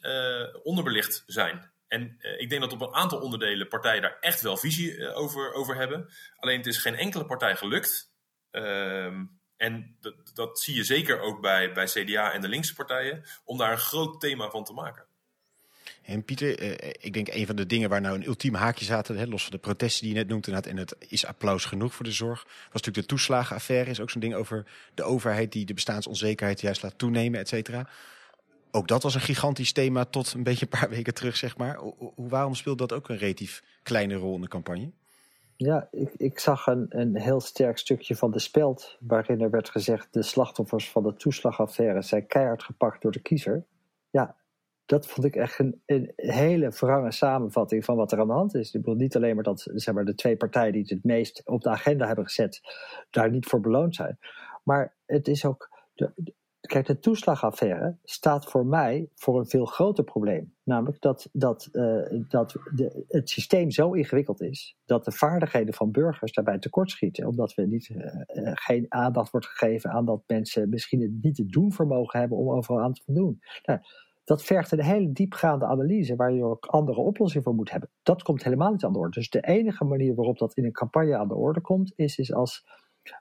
onderbelicht 0.63 1.23
zijn. 1.27 1.73
En 1.89 2.17
uh, 2.19 2.41
ik 2.41 2.49
denk 2.49 2.61
dat 2.61 2.73
op 2.73 2.81
een 2.81 2.95
aantal 2.95 3.21
onderdelen 3.21 3.69
partijen 3.69 4.03
daar 4.03 4.17
echt 4.21 4.41
wel 4.41 4.57
visie 4.57 4.97
uh, 4.97 5.19
over, 5.19 5.53
over 5.53 5.77
hebben. 5.77 6.09
Alleen 6.37 6.57
het 6.57 6.67
is 6.67 6.79
geen 6.79 6.95
enkele 6.95 7.27
partij 7.27 7.57
gelukt. 7.57 8.13
Ehm, 8.51 9.25
en 9.57 9.97
dat, 10.35 10.61
zie 10.61 10.75
je 10.75 10.85
zeker 10.85 11.21
ook 11.21 11.41
bij, 11.41 11.73
bij 11.73 11.85
CDA 11.85 12.33
en 12.33 12.41
de 12.41 12.49
linkse 12.49 12.75
partijen, 12.75 13.25
om 13.45 13.59
daar 13.59 13.73
een 13.73 13.79
groot 13.79 14.21
thema 14.21 14.51
van 14.51 14.65
te 14.65 14.73
maken. 14.73 15.07
En 16.03 16.25
Pieter, 16.25 16.59
eh, 16.59 16.95
ik 17.01 17.13
denk 17.13 17.29
een 17.29 17.47
van 17.47 17.57
de 17.57 17.67
dingen 17.67 17.89
waar 17.89 18.01
nou 18.01 18.15
een 18.17 18.27
ultiem 18.27 18.55
haakje 18.55 18.85
zaten, 18.85 19.29
los 19.29 19.43
van 19.43 19.53
de 19.53 19.59
protesten 19.59 20.05
die 20.05 20.15
je 20.15 20.19
net 20.19 20.29
noemde, 20.29 20.69
en 20.69 20.77
het 20.77 20.97
is 20.99 21.27
applaus 21.27 21.65
genoeg 21.65 21.95
voor 21.95 22.05
de 22.05 22.13
zorg, 22.13 22.45
was 22.45 22.55
natuurlijk 22.73 22.97
de 22.97 23.07
toeslagenaffaire. 23.07 23.91
Is 23.91 24.01
ook 24.01 24.11
zo'n 24.11 24.21
ding 24.21 24.35
over 24.35 24.65
de 24.95 25.03
overheid 25.03 25.53
die 25.53 25.65
de 25.65 25.75
bestaansonzekerheid 25.75 26.61
juist 26.61 26.83
laat 26.83 26.99
toenemen, 26.99 27.41
et 27.41 27.49
cetera. 27.49 27.89
Ook 28.71 28.89
dat 28.89 29.03
was 29.03 29.15
een 29.15 29.21
gigantisch 29.21 29.73
thema 29.73 30.05
tot 30.05 30.33
een 30.33 30.43
beetje 30.43 30.67
een 30.71 30.79
paar 30.81 30.91
weken 30.97 31.15
terug, 31.15 31.37
zeg 31.37 31.57
maar. 31.57 31.77
Hoe, 31.77 32.13
waarom 32.29 32.55
speelt 32.55 32.79
dat 32.79 32.93
ook 32.93 33.09
een 33.09 33.17
relatief 33.17 33.63
kleine 33.83 34.15
rol 34.15 34.35
in 34.35 34.41
de 34.41 34.49
campagne? 34.49 34.91
Ja, 35.57 35.89
ik, 35.91 36.15
ik 36.17 36.39
zag 36.39 36.67
een, 36.67 36.87
een 36.89 37.17
heel 37.17 37.41
sterk 37.41 37.79
stukje 37.79 38.17
van 38.17 38.31
de 38.31 38.39
speld 38.39 38.97
waarin 39.01 39.41
er 39.41 39.51
werd 39.51 39.69
gezegd 39.71 40.13
de 40.13 40.23
slachtoffers 40.23 40.91
van 40.91 41.03
de 41.03 41.15
toeslagaffaire 41.15 42.03
zijn 42.03 42.27
keihard 42.27 42.63
gepakt 42.63 43.03
door 43.03 43.13
de 43.13 43.23
kiezer. 43.23 43.65
Ja, 44.11 44.37
dat 44.87 45.07
vond 45.07 45.27
ik 45.27 45.37
echt 45.37 45.59
een, 45.59 45.83
een 45.87 46.13
hele 46.17 46.71
wrange 46.71 47.13
samenvatting 47.13 47.85
van 47.85 47.97
wat 47.97 48.13
er 48.13 48.21
aan 48.21 48.27
de 48.27 48.33
hand 48.33 48.55
is. 48.55 48.75
Ik 48.75 48.81
bedoel 48.81 48.99
niet 48.99 49.17
alleen 49.17 49.35
maar 49.35 49.45
dat 49.45 49.71
zeg 49.75 49.95
maar, 49.95 50.05
de 50.05 50.15
twee 50.15 50.37
partijen 50.37 50.73
die 50.73 50.85
het 50.89 51.05
meest 51.05 51.43
op 51.45 51.63
de 51.63 51.69
agenda 51.69 52.07
hebben 52.07 52.25
gezet, 52.25 52.61
daar 53.11 53.31
niet 53.31 53.47
voor 53.47 53.61
beloond 53.61 53.95
zijn. 53.95 54.19
Maar 54.65 54.97
het 55.07 55.29
is 55.29 55.45
ook. 55.45 55.69
De, 55.95 56.13
kijk, 56.61 56.87
de 56.87 56.99
toeslagaffaire 56.99 57.97
staat 58.05 58.51
voor 58.51 58.67
mij 58.67 59.09
voor 59.15 59.39
een 59.39 59.47
veel 59.47 59.65
groter 59.65 60.05
probleem. 60.05 60.55
Namelijk 60.65 61.01
dat, 61.01 61.29
dat, 61.33 61.69
uh, 61.73 62.23
dat 62.29 62.57
de, 62.75 63.05
het 63.09 63.29
systeem 63.31 63.71
zo 63.71 63.93
ingewikkeld 63.93 64.41
is 64.41 64.77
dat 64.85 65.05
de 65.05 65.13
vaardigheden 65.13 65.75
van 65.75 65.91
burgers 65.91 66.33
daarbij 66.33 66.59
tekortschieten. 66.59 67.27
Omdat 67.27 67.55
we 67.55 67.63
niet, 67.63 67.89
uh, 67.89 67.97
uh, 67.97 68.51
geen 68.55 68.87
aandacht 68.89 69.31
wordt 69.31 69.47
gegeven 69.47 69.91
aan 69.91 70.05
dat 70.05 70.23
mensen 70.27 70.69
misschien 70.69 71.01
het 71.01 71.23
niet 71.23 71.35
te 71.35 71.47
doen 71.47 71.73
vermogen 71.73 72.21
hebben 72.21 72.39
om 72.39 72.51
overal 72.51 72.81
aan 72.81 72.93
te 72.93 73.03
voldoen. 73.05 73.39
Nou, 73.65 73.81
dat 74.25 74.43
vergt 74.43 74.73
een 74.73 74.83
hele 74.83 75.13
diepgaande 75.13 75.67
analyse 75.67 76.17
waar 76.17 76.33
je 76.33 76.45
ook 76.45 76.67
andere 76.67 77.01
oplossingen 77.01 77.45
voor 77.45 77.55
moet 77.55 77.71
hebben. 77.71 77.91
Dat 78.03 78.23
komt 78.23 78.45
helemaal 78.45 78.73
niet 78.73 78.85
aan 78.85 78.93
de 78.93 78.99
orde. 78.99 79.19
Dus 79.19 79.31
de 79.31 79.41
enige 79.41 79.85
manier 79.85 80.15
waarop 80.15 80.39
dat 80.39 80.55
in 80.55 80.65
een 80.65 80.73
campagne 80.73 81.17
aan 81.17 81.29
de 81.29 81.35
orde 81.35 81.61
komt, 81.61 81.93
is, 81.97 82.19
is 82.19 82.33
als, 82.33 82.65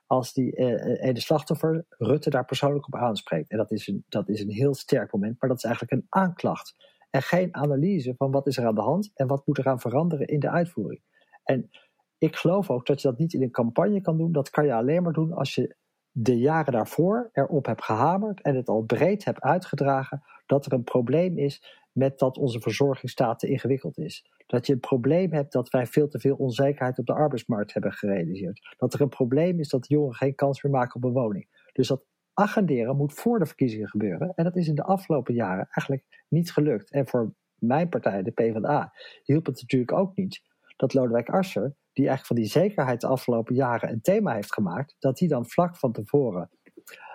als 0.06 0.32
die 0.32 0.56
uh, 0.56 1.02
ene 1.02 1.20
slachtoffer 1.20 1.84
Rutte 1.88 2.30
daar 2.30 2.44
persoonlijk 2.44 2.86
op 2.86 2.96
aanspreekt. 2.96 3.50
En 3.50 3.56
dat 3.56 3.70
is, 3.70 3.86
een, 3.86 4.04
dat 4.08 4.28
is 4.28 4.40
een 4.40 4.50
heel 4.50 4.74
sterk 4.74 5.12
moment, 5.12 5.36
maar 5.40 5.48
dat 5.48 5.58
is 5.58 5.64
eigenlijk 5.64 5.92
een 5.92 6.06
aanklacht. 6.08 6.74
En 7.10 7.22
geen 7.22 7.54
analyse 7.54 8.14
van 8.16 8.30
wat 8.30 8.46
is 8.46 8.56
er 8.56 8.66
aan 8.66 8.74
de 8.74 8.80
hand 8.80 9.10
en 9.14 9.26
wat 9.26 9.46
moet 9.46 9.58
er 9.58 9.68
aan 9.68 9.80
veranderen 9.80 10.26
in 10.26 10.40
de 10.40 10.50
uitvoering. 10.50 11.02
En 11.44 11.70
ik 12.18 12.36
geloof 12.36 12.70
ook 12.70 12.86
dat 12.86 13.00
je 13.02 13.08
dat 13.08 13.18
niet 13.18 13.32
in 13.32 13.42
een 13.42 13.50
campagne 13.50 14.00
kan 14.00 14.16
doen. 14.16 14.32
Dat 14.32 14.50
kan 14.50 14.64
je 14.64 14.74
alleen 14.74 15.02
maar 15.02 15.12
doen 15.12 15.32
als 15.32 15.54
je 15.54 15.76
de 16.10 16.38
jaren 16.38 16.72
daarvoor 16.72 17.30
erop 17.32 17.66
hebt 17.66 17.84
gehamerd 17.84 18.42
en 18.42 18.56
het 18.56 18.68
al 18.68 18.82
breed 18.82 19.24
hebt 19.24 19.40
uitgedragen 19.40 20.22
dat 20.46 20.66
er 20.66 20.72
een 20.72 20.84
probleem 20.84 21.38
is 21.38 21.86
met 21.98 22.18
dat 22.18 22.36
onze 22.36 22.60
verzorgingsstaat 22.60 23.38
te 23.38 23.48
ingewikkeld 23.48 23.98
is. 23.98 24.26
Dat 24.46 24.66
je 24.66 24.72
een 24.72 24.80
probleem 24.80 25.32
hebt 25.32 25.52
dat 25.52 25.68
wij 25.68 25.86
veel 25.86 26.08
te 26.08 26.18
veel 26.18 26.36
onzekerheid 26.36 26.98
op 26.98 27.06
de 27.06 27.14
arbeidsmarkt 27.14 27.72
hebben 27.72 27.92
gerealiseerd. 27.92 28.74
Dat 28.76 28.94
er 28.94 29.00
een 29.00 29.08
probleem 29.08 29.60
is 29.60 29.68
dat 29.68 29.88
jongeren 29.88 30.14
geen 30.14 30.34
kans 30.34 30.62
meer 30.62 30.72
maken 30.72 30.96
op 30.96 31.04
een 31.04 31.12
woning. 31.12 31.70
Dus 31.72 31.88
dat 31.88 32.04
agenderen 32.34 32.96
moet 32.96 33.12
voor 33.12 33.38
de 33.38 33.46
verkiezingen 33.46 33.88
gebeuren. 33.88 34.32
En 34.34 34.44
dat 34.44 34.56
is 34.56 34.68
in 34.68 34.74
de 34.74 34.82
afgelopen 34.82 35.34
jaren 35.34 35.68
eigenlijk 35.70 36.24
niet 36.28 36.52
gelukt. 36.52 36.90
En 36.90 37.08
voor 37.08 37.34
mijn 37.54 37.88
partij, 37.88 38.22
de 38.22 38.30
PvdA, 38.30 38.92
hielp 39.22 39.46
het 39.46 39.60
natuurlijk 39.60 39.92
ook 39.92 40.16
niet 40.16 40.42
dat 40.76 40.94
Lodewijk 40.94 41.28
Asscher, 41.28 41.74
die 41.92 42.06
eigenlijk 42.06 42.26
van 42.26 42.36
die 42.36 42.62
zekerheid 42.62 43.00
de 43.00 43.06
afgelopen 43.06 43.54
jaren 43.54 43.90
een 43.90 44.00
thema 44.00 44.34
heeft 44.34 44.52
gemaakt, 44.52 44.96
dat 44.98 45.16
die 45.16 45.28
dan 45.28 45.48
vlak 45.48 45.76
van 45.76 45.92
tevoren 45.92 46.50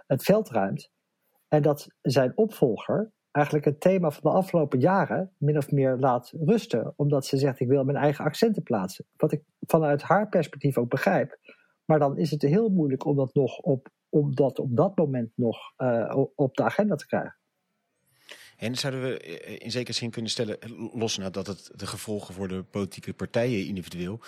het 0.08 0.24
veld 0.24 0.50
ruimt 0.50 0.92
en 1.48 1.62
dat 1.62 1.88
zijn 2.02 2.38
opvolger 2.38 3.12
eigenlijk 3.34 3.66
het 3.66 3.80
thema 3.80 4.12
van 4.12 4.32
de 4.32 4.38
afgelopen 4.38 4.80
jaren 4.80 5.32
min 5.38 5.58
of 5.58 5.72
meer 5.72 5.98
laat 5.98 6.34
rusten. 6.46 6.94
Omdat 6.96 7.25
ze 7.25 7.38
zegt, 7.38 7.60
ik 7.60 7.68
wil 7.68 7.84
mijn 7.84 7.98
eigen 7.98 8.25
accenten 8.25 8.63
plaatsen. 8.63 9.06
Wat 9.18 9.32
ik 9.32 9.42
vanuit 9.60 10.02
haar 10.02 10.30
perspectief 10.30 10.78
ook 10.78 10.90
begrijp. 10.90 11.38
Maar 11.86 12.00
dan 12.00 12.18
is 12.18 12.32
het 12.32 12.42
heel 12.42 12.70
moeilijk 12.70 13.06
om 13.06 13.16
dat, 13.16 13.34
nog 13.34 13.58
op, 13.58 13.90
om 14.10 14.36
dat 14.36 14.60
op 14.60 14.75
dat 14.75 14.98
moment 14.98 15.32
nog 15.36 15.58
uh, 15.78 16.24
op 16.36 16.56
de 16.56 16.63
agenda 16.63 16.96
te 16.96 17.06
krijgen. 17.06 17.38
En 18.58 18.75
zouden 18.75 19.02
we 19.02 19.20
eh, 19.20 19.56
in 19.60 19.72
zekere 19.72 19.98
zin 19.98 20.12
kunnen 20.12 20.32
stellen, 20.32 20.58
los 20.94 21.18
nadat 21.18 21.48
het 21.48 21.72
de 21.75 21.88
gevolgen 21.88 22.34
voor 22.34 22.48
de 22.48 22.63
politieke 22.63 23.13
partijen 23.13 23.68
individueel, 23.68 24.20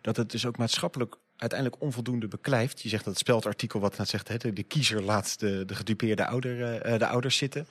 dat 0.00 0.16
het 0.16 0.30
dus 0.30 0.46
ook 0.46 0.56
maatschappelijk 0.56 1.16
uiteindelijk 1.36 1.82
onvoldoende 1.82 2.28
beklijft. 2.28 2.80
Je 2.80 2.88
zegt 2.88 3.04
dat 3.04 3.12
het 3.12 3.22
speldartikel 3.22 3.80
wat 3.80 3.98
net 3.98 4.08
zegt, 4.08 4.56
de, 4.56 4.62
kiezer 4.62 5.02
laat 5.02 5.38
de, 5.40 5.64
de 5.64 5.74
gedupeerde 5.74 6.26
ouder, 6.26 6.86
uh, 6.86 6.98
de 6.98 7.06
ouders 7.06 7.36
zitten 7.36 7.66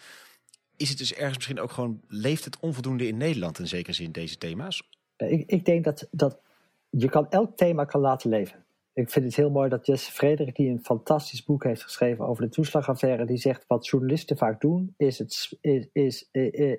is 0.77 0.89
het 0.89 0.98
dus 0.98 1.13
ergens 1.13 1.36
misschien 1.36 1.60
ook 1.60 1.72
gewoon, 1.72 2.01
leeft 2.08 2.46
het 2.46 2.60
onvoldoende 2.60 3.08
in 3.08 3.18
Nederland 3.18 3.60
in 3.60 3.68
zekere 3.68 3.94
zin, 3.94 4.12
deze 4.12 4.38
thema's? 4.38 4.89
Ik, 5.18 5.50
ik 5.50 5.65
denk 5.65 5.84
dat, 5.84 6.08
dat 6.12 6.39
je 6.89 7.10
kan 7.10 7.30
elk 7.30 7.58
thema 7.58 7.86
kan 7.86 8.01
laten 8.01 8.30
leven. 8.30 8.63
Ik 8.94 9.10
vind 9.10 9.25
het 9.25 9.36
heel 9.36 9.50
mooi 9.50 9.70
dat 9.70 9.86
Jesse 9.86 10.12
Frederik, 10.12 10.56
die 10.56 10.70
een 10.70 10.84
fantastisch 10.84 11.44
boek 11.44 11.63
heeft 11.63 11.84
geschreven 11.84 12.27
over 12.27 12.44
de 12.44 12.50
toeslagaffaire, 12.50 13.25
die 13.25 13.38
zegt 13.38 13.65
wat 13.68 13.88
journalisten 13.88 14.38
vaak 14.38 14.62
doen, 14.62 14.94
is, 14.98 15.18
het, 15.18 15.58
is, 15.62 15.89
is, 15.92 16.30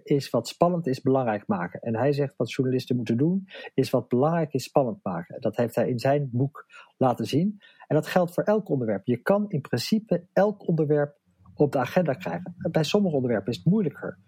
is 0.02 0.30
wat 0.30 0.48
spannend 0.48 0.86
is 0.86 1.00
belangrijk 1.00 1.46
maken. 1.46 1.80
En 1.80 1.96
hij 1.96 2.12
zegt 2.12 2.36
wat 2.36 2.52
journalisten 2.52 2.96
moeten 2.96 3.16
doen, 3.16 3.48
is 3.74 3.90
wat 3.90 4.08
belangrijk 4.08 4.52
is 4.52 4.64
spannend 4.64 4.98
maken. 5.02 5.40
Dat 5.40 5.56
heeft 5.56 5.74
hij 5.74 5.88
in 5.88 5.98
zijn 5.98 6.28
boek 6.32 6.66
laten 6.96 7.26
zien. 7.26 7.60
En 7.86 7.96
dat 7.96 8.06
geldt 8.06 8.34
voor 8.34 8.44
elk 8.44 8.68
onderwerp. 8.68 9.06
Je 9.06 9.16
kan 9.16 9.44
in 9.48 9.60
principe 9.60 10.26
elk 10.32 10.68
onderwerp 10.68 11.16
op 11.54 11.72
de 11.72 11.78
agenda 11.78 12.12
krijgen. 12.12 12.54
Bij 12.70 12.84
sommige 12.84 13.14
onderwerpen 13.14 13.52
is 13.52 13.56
het 13.56 13.66
moeilijker. 13.66 14.18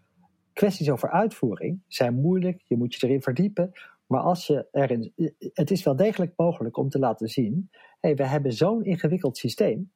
Kwesties 0.52 0.90
over 0.90 1.10
uitvoering 1.10 1.82
zijn 1.86 2.14
moeilijk, 2.14 2.62
je 2.64 2.76
moet 2.76 2.94
je 2.94 3.06
erin 3.06 3.22
verdiepen. 3.22 3.72
Maar 4.06 4.20
als 4.20 4.46
je 4.46 4.66
erin, 4.72 5.12
het 5.52 5.70
is 5.70 5.82
wel 5.82 5.96
degelijk 5.96 6.32
mogelijk 6.36 6.76
om 6.76 6.88
te 6.88 6.98
laten 6.98 7.28
zien: 7.28 7.70
hey, 8.00 8.14
we 8.14 8.26
hebben 8.26 8.52
zo'n 8.52 8.84
ingewikkeld 8.84 9.36
systeem 9.36 9.92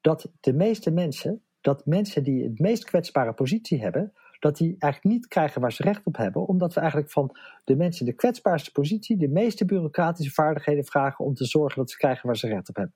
dat 0.00 0.32
de 0.40 0.52
meeste 0.52 0.90
mensen, 0.90 1.42
dat 1.60 1.86
mensen 1.86 2.22
die 2.22 2.42
het 2.42 2.58
meest 2.58 2.84
kwetsbare 2.84 3.32
positie 3.32 3.80
hebben, 3.80 4.12
dat 4.38 4.56
die 4.56 4.76
eigenlijk 4.78 5.14
niet 5.14 5.26
krijgen 5.26 5.60
waar 5.60 5.72
ze 5.72 5.82
recht 5.82 6.06
op 6.06 6.16
hebben, 6.16 6.46
omdat 6.46 6.74
we 6.74 6.80
eigenlijk 6.80 7.10
van 7.10 7.36
de 7.64 7.76
mensen 7.76 8.06
in 8.06 8.12
de 8.12 8.18
kwetsbaarste 8.18 8.72
positie 8.72 9.16
de 9.16 9.28
meeste 9.28 9.64
bureaucratische 9.64 10.32
vaardigheden 10.32 10.84
vragen 10.84 11.24
om 11.24 11.34
te 11.34 11.44
zorgen 11.44 11.78
dat 11.78 11.90
ze 11.90 11.96
krijgen 11.96 12.26
waar 12.26 12.36
ze 12.36 12.48
recht 12.48 12.68
op 12.68 12.76
hebben. 12.76 12.94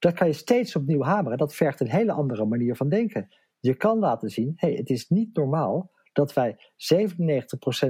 Dat 0.00 0.14
kan 0.14 0.26
je 0.26 0.32
steeds 0.32 0.76
opnieuw 0.76 1.02
hameren. 1.02 1.38
Dat 1.38 1.54
vergt 1.54 1.80
een 1.80 1.90
hele 1.90 2.12
andere 2.12 2.44
manier 2.44 2.76
van 2.76 2.88
denken. 2.88 3.28
Je 3.58 3.74
kan 3.74 3.98
laten 3.98 4.30
zien, 4.30 4.52
hey, 4.56 4.72
het 4.72 4.90
is 4.90 5.08
niet 5.08 5.36
normaal 5.36 5.90
dat 6.12 6.32
wij 6.32 6.56
97% 6.56 6.56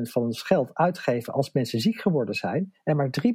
van 0.02 0.22
ons 0.22 0.42
geld 0.42 0.74
uitgeven 0.74 1.32
als 1.32 1.52
mensen 1.52 1.80
ziek 1.80 2.00
geworden 2.00 2.34
zijn 2.34 2.74
en 2.82 2.96
maar 2.96 3.10
3% 3.26 3.28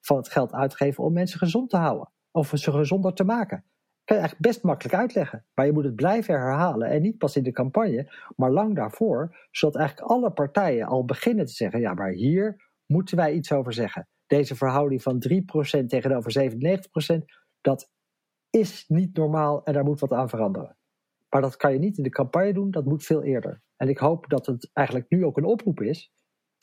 van 0.00 0.16
het 0.16 0.28
geld 0.28 0.52
uitgeven 0.52 1.04
om 1.04 1.12
mensen 1.12 1.38
gezond 1.38 1.70
te 1.70 1.76
houden 1.76 2.10
of 2.30 2.52
ze 2.54 2.72
gezonder 2.72 3.12
te 3.14 3.24
maken. 3.24 3.64
Kan 4.04 4.16
je 4.16 4.22
eigenlijk 4.22 4.52
best 4.52 4.62
makkelijk 4.62 4.94
uitleggen, 4.96 5.44
maar 5.54 5.66
je 5.66 5.72
moet 5.72 5.84
het 5.84 5.94
blijven 5.94 6.34
herhalen 6.34 6.88
en 6.88 7.02
niet 7.02 7.18
pas 7.18 7.36
in 7.36 7.42
de 7.42 7.52
campagne, 7.52 8.12
maar 8.36 8.50
lang 8.50 8.74
daarvoor, 8.74 9.36
zodat 9.50 9.76
eigenlijk 9.76 10.10
alle 10.10 10.32
partijen 10.32 10.86
al 10.86 11.04
beginnen 11.04 11.46
te 11.46 11.52
zeggen, 11.52 11.80
ja, 11.80 11.94
maar 11.94 12.10
hier 12.10 12.70
moeten 12.86 13.16
wij 13.16 13.32
iets 13.32 13.52
over 13.52 13.72
zeggen. 13.72 14.08
Deze 14.26 14.56
verhouding 14.56 15.02
van 15.02 15.22
3% 15.28 15.86
tegenover 15.86 16.50
97%, 17.12 17.24
dat 17.62 17.90
is 18.50 18.84
niet 18.88 19.16
normaal 19.16 19.64
en 19.64 19.72
daar 19.72 19.84
moet 19.84 20.00
wat 20.00 20.12
aan 20.12 20.28
veranderen. 20.28 20.76
Maar 21.28 21.40
dat 21.40 21.56
kan 21.56 21.72
je 21.72 21.78
niet 21.78 21.96
in 21.96 22.02
de 22.02 22.10
campagne 22.10 22.52
doen, 22.52 22.70
dat 22.70 22.84
moet 22.84 23.04
veel 23.04 23.22
eerder. 23.22 23.62
En 23.76 23.88
ik 23.88 23.98
hoop 23.98 24.28
dat 24.28 24.46
het 24.46 24.70
eigenlijk 24.72 25.10
nu 25.10 25.24
ook 25.24 25.36
een 25.36 25.44
oproep 25.44 25.80
is 25.80 26.12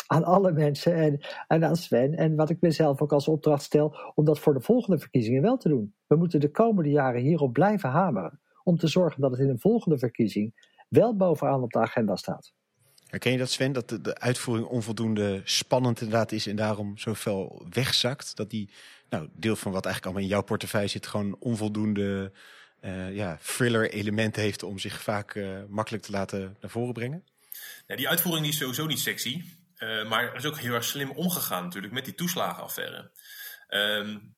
aan 0.10 0.24
alle 0.24 0.51
mensen 0.51 1.20
en, 1.48 1.63
aan 1.63 1.75
Sven. 1.75 2.15
En 2.15 2.36
wat 2.36 2.50
ik 2.50 2.62
mezelf 2.62 3.01
ook 3.01 3.13
als 3.13 3.27
opdracht 3.27 3.63
stel, 3.63 4.12
om 4.15 4.25
dat 4.25 4.39
voor 4.39 4.53
de 4.53 4.62
volgende 4.62 5.00
verkiezingen 5.00 5.41
wel 5.41 5.58
te 5.58 5.70
doen. 5.70 5.94
We 6.08 6.15
moeten 6.15 6.39
de 6.39 6.51
komende 6.51 6.89
jaren 6.89 7.22
hierop 7.22 7.53
blijven 7.53 7.89
hameren. 7.89 8.39
Om 8.63 8.77
te 8.77 8.88
zorgen 8.88 9.22
dat 9.22 9.32
het 9.32 9.39
in 9.39 9.50
een 9.50 9.60
volgende 9.60 9.98
verkiezing 9.98 10.53
wel 10.89 11.15
bovenaan 11.15 11.62
op 11.62 11.72
de 11.72 11.79
agenda 11.79 12.15
staat. 12.15 12.53
Herken 13.06 13.32
je 13.32 13.38
dat 13.38 13.50
Sven, 13.50 13.72
dat 13.72 13.89
de 14.01 14.20
uitvoering 14.20 14.68
onvoldoende 14.68 15.41
spannend 15.44 16.01
inderdaad 16.01 16.32
is 16.32 16.48
en 16.48 16.56
daarom 16.56 16.98
zoveel 16.98 17.65
wegzakt? 17.70 18.36
Dat 18.36 18.50
die 18.50 18.70
nou, 19.10 19.30
deel 19.34 19.56
van 19.56 19.72
wat 19.72 19.86
eigenlijk 19.86 20.06
allemaal 20.06 20.24
in 20.24 20.36
jouw 20.36 20.48
portefeuille 20.48 20.88
zit, 20.88 21.08
gewoon 21.08 21.36
onvoldoende 21.39 22.32
uh, 22.82 23.16
ja, 23.16 23.38
thriller 23.44 23.92
elementen 23.92 24.42
heeft 24.42 24.63
om 24.63 24.80
zich 24.80 25.01
vaak 25.01 25.34
uh, 25.34 25.60
makkelijk 25.68 26.04
te 26.04 26.12
laten 26.12 26.58
naar 26.62 26.72
voren 26.72 26.94
brengen? 26.94 27.24
Ja, 27.88 27.96
die 27.96 28.10
uitvoering 28.10 28.48
is 28.48 28.58
sowieso 28.58 28.86
niet 28.86 29.00
sexy. 29.00 29.44
Uh, 29.78 30.10
maar 30.10 30.24
er 30.24 30.36
is 30.36 30.46
ook 30.46 30.58
heel 30.58 30.74
erg 30.74 30.84
slim 30.84 31.12
omgegaan 31.12 31.63
natuurlijk 31.63 31.94
met 31.94 32.06
die 32.06 32.16
toeslagenaffaire. 32.16 33.12
Um, 33.68 34.36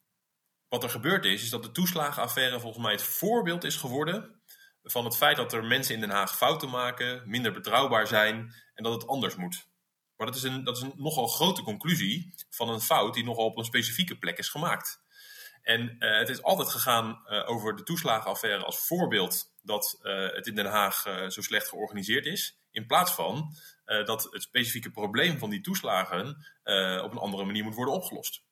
wat 0.70 0.84
er 0.84 0.90
gebeurd 0.90 1.26
is, 1.26 1.44
is 1.44 1.50
dat 1.50 1.64
de 1.64 1.72
toeslagenaffaire 1.72 2.60
volgens 2.60 2.84
mij 2.84 2.92
het 2.92 3.04
voorbeeld 3.04 3.64
is 3.64 3.76
geworden 3.76 4.42
van 4.84 5.06
het 5.06 5.18
feit 5.18 5.36
dat 5.36 5.54
er 5.54 5.64
mensen 5.64 5.96
in 5.96 6.02
Den 6.02 6.10
Haag 6.10 6.38
fouten 6.38 6.70
maken, 6.70 7.24
minder 7.26 7.52
betrouwbaar 7.52 8.08
zijn 8.08 8.54
en 8.74 8.84
dat 8.84 8.94
het 8.94 9.08
anders 9.08 9.36
moet. 9.36 9.68
Maar 10.22 10.32
dat 10.32 10.40
is 10.40 10.50
een, 10.50 10.64
dat 10.64 10.78
is 10.78 10.84
een 10.84 10.94
nogal 10.96 11.28
grote 11.28 11.62
conclusie 11.62 12.34
van 12.50 12.70
een 12.70 12.82
fout 12.82 13.14
die 13.14 13.24
nogal 13.24 13.46
op 13.46 13.58
een 13.58 13.66
specifieke 13.66 14.18
plek 14.18 14.38
is 14.38 14.50
gemaakt. 14.50 15.02
En 15.62 15.96
uh, 16.00 16.18
het 16.18 16.30
is 16.30 16.44
altijd 16.44 16.70
gegaan 16.70 17.22
uh, 17.26 17.50
over 17.50 17.76
de 17.76 17.84
toeslagenaffaire 17.84 18.64
als 18.64 18.86
voorbeeld 18.86 19.54
dat 19.62 20.00
uh, 20.04 20.34
het 20.34 20.48
in 20.48 20.56
Den 20.56 20.66
Haag 20.66 21.02
zo 21.28 21.42
slecht 21.42 21.68
georganiseerd 21.68 22.26
is. 22.26 22.60
In 22.72 22.86
plaats 22.86 23.12
van 23.12 23.56
dat 23.86 24.28
het 24.32 24.42
specifieke 24.42 24.92
probleem 24.92 25.40
van 25.40 25.50
die 25.50 25.62
toeslagen 25.62 26.28
op 27.04 27.12
een 27.12 27.18
andere 27.18 27.46
manier 27.46 27.64
moet 27.64 27.76
worden 27.76 27.94
opgelost. 27.94 28.44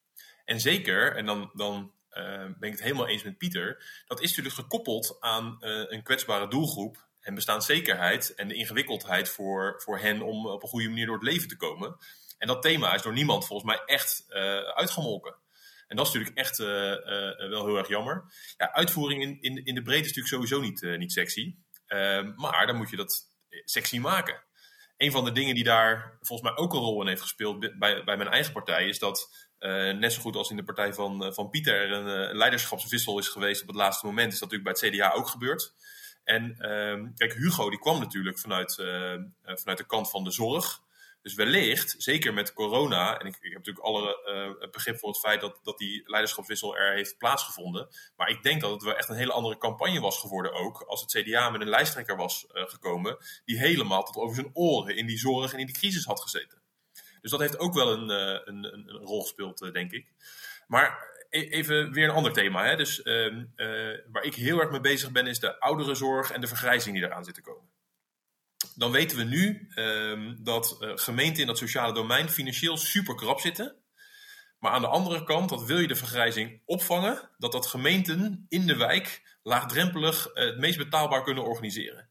En 0.45 0.59
zeker, 0.59 1.15
en 1.15 1.25
dan, 1.25 1.51
dan 1.53 1.91
ben 2.09 2.55
ik 2.59 2.71
het 2.71 2.81
helemaal 2.81 3.07
eens 3.07 3.23
met 3.23 3.37
Pieter, 3.37 3.83
dat 4.05 4.21
is 4.21 4.27
natuurlijk 4.27 4.55
gekoppeld 4.55 5.17
aan 5.19 5.57
een 5.59 6.03
kwetsbare 6.03 6.47
doelgroep 6.47 7.08
en 7.21 7.35
bestaanszekerheid 7.35 8.35
en 8.35 8.47
de 8.47 8.55
ingewikkeldheid 8.55 9.29
voor, 9.29 9.81
voor 9.83 9.99
hen 9.99 10.21
om 10.21 10.47
op 10.47 10.63
een 10.63 10.69
goede 10.69 10.87
manier 10.87 11.05
door 11.05 11.15
het 11.15 11.27
leven 11.27 11.47
te 11.47 11.57
komen. 11.57 11.97
En 12.37 12.47
dat 12.47 12.61
thema 12.61 12.93
is 12.93 13.01
door 13.01 13.13
niemand 13.13 13.45
volgens 13.45 13.71
mij 13.71 13.81
echt 13.85 14.25
uitgemolken. 14.73 15.35
En 15.89 15.95
dat 15.95 16.07
is 16.07 16.13
natuurlijk 16.13 16.37
echt 16.37 16.59
uh, 16.59 16.67
uh, 16.67 17.49
wel 17.49 17.65
heel 17.65 17.77
erg 17.77 17.87
jammer. 17.87 18.23
Ja, 18.57 18.71
uitvoering 18.73 19.21
in, 19.21 19.37
in, 19.41 19.65
in 19.65 19.75
de 19.75 19.81
breedte 19.81 20.09
is 20.09 20.15
natuurlijk 20.15 20.49
sowieso 20.49 20.61
niet, 20.61 20.97
niet 20.97 21.11
sexy. 21.11 21.55
Ehm, 21.85 22.31
maar 22.35 22.67
dan 22.67 22.75
moet 22.75 22.89
je 22.89 22.95
dat 22.95 23.27
sexy 23.65 23.99
maken. 23.99 24.43
Een 24.97 25.11
van 25.11 25.25
de 25.25 25.31
dingen 25.31 25.55
die 25.55 25.63
daar 25.63 26.17
volgens 26.21 26.49
mij 26.49 26.57
ook 26.57 26.73
een 26.73 26.79
rol 26.79 27.01
in 27.01 27.07
heeft 27.07 27.21
gespeeld 27.21 27.59
bij, 27.59 28.03
bij 28.03 28.17
mijn 28.17 28.29
eigen 28.29 28.53
partij, 28.53 28.87
is 28.87 28.99
dat 28.99 29.47
net 29.99 30.13
zo 30.13 30.21
goed 30.21 30.35
als 30.35 30.49
in 30.49 30.55
de 30.55 30.63
partij 30.63 30.93
van, 30.93 31.33
van 31.33 31.49
Pieter 31.49 31.91
een 31.91 32.35
leiderschapswissel 32.35 33.19
is 33.19 33.27
geweest 33.27 33.61
op 33.61 33.67
het 33.67 33.75
laatste 33.75 34.05
moment, 34.05 34.33
is 34.33 34.39
dat 34.39 34.51
natuurlijk 34.51 34.79
bij 34.79 34.89
het 34.89 34.97
CDA 34.97 35.11
ook 35.11 35.27
gebeurd. 35.27 35.73
En 36.29 36.55
ehm, 36.59 37.13
kijk, 37.15 37.33
Hugo 37.33 37.69
die 37.69 37.79
kwam 37.79 37.99
natuurlijk 37.99 38.39
vanuit, 38.39 38.73
vanuit 39.43 39.77
de 39.77 39.85
kant 39.85 40.09
van 40.09 40.23
de 40.23 40.31
zorg. 40.31 40.81
Dus 41.21 41.33
wellicht, 41.33 41.95
zeker 41.97 42.33
met 42.33 42.53
corona, 42.53 43.19
en 43.19 43.27
ik, 43.27 43.35
ik 43.35 43.51
heb 43.51 43.57
natuurlijk 43.57 43.85
alle 43.85 44.19
uh, 44.61 44.69
begrip 44.71 44.99
voor 44.99 45.09
het 45.09 45.19
feit 45.19 45.41
dat, 45.41 45.59
dat 45.63 45.77
die 45.77 46.03
leiderschapswissel 46.05 46.77
er 46.77 46.93
heeft 46.93 47.17
plaatsgevonden. 47.17 47.87
Maar 48.15 48.29
ik 48.29 48.43
denk 48.43 48.61
dat 48.61 48.71
het 48.71 48.83
wel 48.83 48.95
echt 48.95 49.09
een 49.09 49.15
hele 49.15 49.31
andere 49.31 49.57
campagne 49.57 49.99
was 49.99 50.19
geworden 50.19 50.53
ook. 50.53 50.81
Als 50.81 51.01
het 51.01 51.11
CDA 51.11 51.49
met 51.49 51.61
een 51.61 51.69
lijsttrekker 51.69 52.15
was 52.15 52.45
gekomen, 52.49 53.17
die 53.45 53.59
helemaal 53.59 54.03
tot 54.03 54.15
over 54.15 54.35
zijn 54.35 54.49
oren 54.53 54.95
in 54.95 55.07
die 55.07 55.17
zorg 55.17 55.53
en 55.53 55.59
in 55.59 55.65
die 55.65 55.75
crisis 55.75 56.05
had 56.05 56.21
gezeten. 56.21 56.61
Dus 57.21 57.31
dat 57.31 57.39
heeft 57.39 57.59
ook 57.59 57.73
wel 57.73 57.91
een, 57.91 58.09
een, 58.09 58.73
een, 58.73 58.89
rol 58.89 59.21
gespeeld, 59.21 59.73
denk 59.73 59.91
ik. 59.91 60.13
Maar 60.67 61.07
even 61.29 61.91
weer 61.91 62.03
een 62.03 62.15
ander 62.15 62.33
thema. 62.33 62.65
Hè? 62.65 62.75
Dus, 62.75 63.01
ehm, 63.01 63.45
waar 64.11 64.23
ik 64.23 64.35
heel 64.35 64.59
erg 64.59 64.71
mee 64.71 64.81
bezig 64.81 65.11
ben, 65.11 65.27
is 65.27 65.39
de 65.39 65.59
ouderenzorg 65.59 66.31
en 66.31 66.41
de 66.41 66.47
vergrijzing 66.47 66.95
die 66.95 67.05
eraan 67.05 67.23
zit 67.23 67.33
te 67.33 67.41
komen 67.41 67.69
dan 68.75 68.91
weten 68.91 69.17
we 69.17 69.23
nu 69.23 69.69
um, 69.75 70.37
dat 70.43 70.77
uh, 70.79 70.91
gemeenten 70.95 71.41
in 71.41 71.47
dat 71.47 71.57
sociale 71.57 71.93
domein 71.93 72.29
financieel 72.29 72.77
super 72.77 73.15
krap 73.15 73.39
zitten. 73.39 73.75
Maar 74.59 74.71
aan 74.71 74.81
de 74.81 74.87
andere 74.87 75.23
kant, 75.23 75.49
dat 75.49 75.65
wil 75.65 75.79
je 75.79 75.87
de 75.87 75.95
vergrijzing 75.95 76.61
opvangen, 76.65 77.29
dat 77.37 77.51
dat 77.51 77.65
gemeenten 77.65 78.45
in 78.49 78.67
de 78.67 78.75
wijk 78.75 79.37
laagdrempelig 79.43 80.27
uh, 80.27 80.43
het 80.43 80.57
meest 80.57 80.77
betaalbaar 80.77 81.23
kunnen 81.23 81.43
organiseren. 81.43 82.08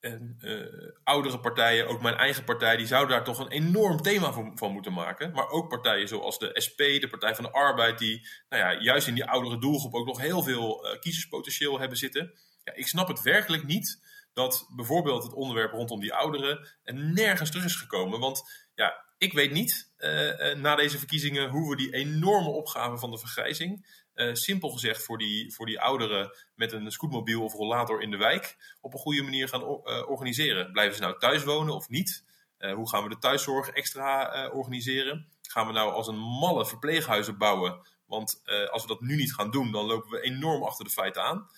En 0.00 0.38
uh, 0.40 0.90
oudere 1.04 1.40
partijen, 1.40 1.88
ook 1.88 2.02
mijn 2.02 2.14
eigen 2.14 2.44
partij, 2.44 2.76
die 2.76 2.86
zouden 2.86 3.16
daar 3.16 3.24
toch 3.24 3.38
een 3.38 3.50
enorm 3.50 4.02
thema 4.02 4.32
van, 4.54 4.72
moeten 4.72 4.92
maken. 4.92 5.32
Maar 5.32 5.48
ook 5.48 5.68
partijen 5.68 6.08
zoals 6.08 6.38
de 6.38 6.60
SP, 6.66 6.78
de 6.78 7.08
Partij 7.10 7.34
van 7.34 7.44
de 7.44 7.50
Arbeid, 7.50 7.98
die 7.98 8.28
nou 8.48 8.62
ja, 8.62 8.80
juist 8.80 9.06
in 9.06 9.14
die 9.14 9.24
oudere 9.24 9.58
doelgroep 9.58 9.94
ook 9.94 10.06
nog 10.06 10.20
heel 10.20 10.42
veel 10.42 10.96
kiezerspotentieel 11.00 11.78
hebben 11.78 11.98
zitten. 11.98 12.32
Ja, 12.64 12.74
ik 12.74 12.86
snap 12.86 13.08
het 13.08 13.22
werkelijk 13.22 13.64
niet 13.64 14.00
dat 14.32 14.68
bijvoorbeeld 14.76 15.22
het 15.22 15.32
onderwerp 15.32 15.72
rondom 15.72 16.00
die 16.00 16.14
ouderen 16.14 16.68
nergens 16.92 17.50
terug 17.50 17.64
is 17.64 17.76
gekomen. 17.76 18.20
Want 18.20 18.42
ja, 18.74 19.04
ik 19.18 19.32
weet 19.32 19.52
niet 19.52 19.92
uh, 19.98 20.54
na 20.54 20.76
deze 20.76 20.98
verkiezingen 20.98 21.48
hoe 21.48 21.70
we 21.70 21.76
die 21.76 21.94
enorme 21.94 22.48
opgave 22.48 22.98
van 22.98 23.10
de 23.10 23.18
vergrijzing, 23.18 23.86
uh, 24.20 24.34
simpel 24.34 24.68
gezegd 24.68 25.02
voor 25.02 25.18
die, 25.18 25.54
voor 25.54 25.66
die 25.66 25.80
ouderen 25.80 26.36
met 26.54 26.72
een 26.72 26.90
scootmobiel 26.90 27.44
of 27.44 27.52
rollator 27.52 28.02
in 28.02 28.10
de 28.10 28.16
wijk, 28.16 28.76
op 28.80 28.92
een 28.92 28.98
goede 28.98 29.22
manier 29.22 29.48
gaan 29.48 29.62
organiseren. 30.06 30.72
Blijven 30.72 30.96
ze 30.96 31.02
nou 31.02 31.18
thuis 31.18 31.44
wonen 31.44 31.74
of 31.74 31.88
niet? 31.88 32.26
hoe 32.74 32.88
gaan 32.88 33.02
we 33.02 33.08
de 33.08 33.18
thuiszorg 33.18 33.68
extra 33.68 34.48
organiseren? 34.48 35.28
Gaan 35.42 35.66
we 35.66 35.72
nou 35.72 35.92
als 35.92 36.06
een 36.08 36.18
malle 36.18 36.66
verpleeghuizen 36.66 37.38
bouwen? 37.38 37.80
Want 38.06 38.42
als 38.70 38.82
we 38.82 38.88
dat 38.88 39.00
nu 39.00 39.16
niet 39.16 39.34
gaan 39.34 39.50
doen, 39.50 39.72
dan 39.72 39.86
lopen 39.86 40.10
we 40.10 40.20
enorm 40.20 40.62
achter 40.62 40.84
de 40.84 40.90
feiten 40.90 41.22
aan 41.22 41.48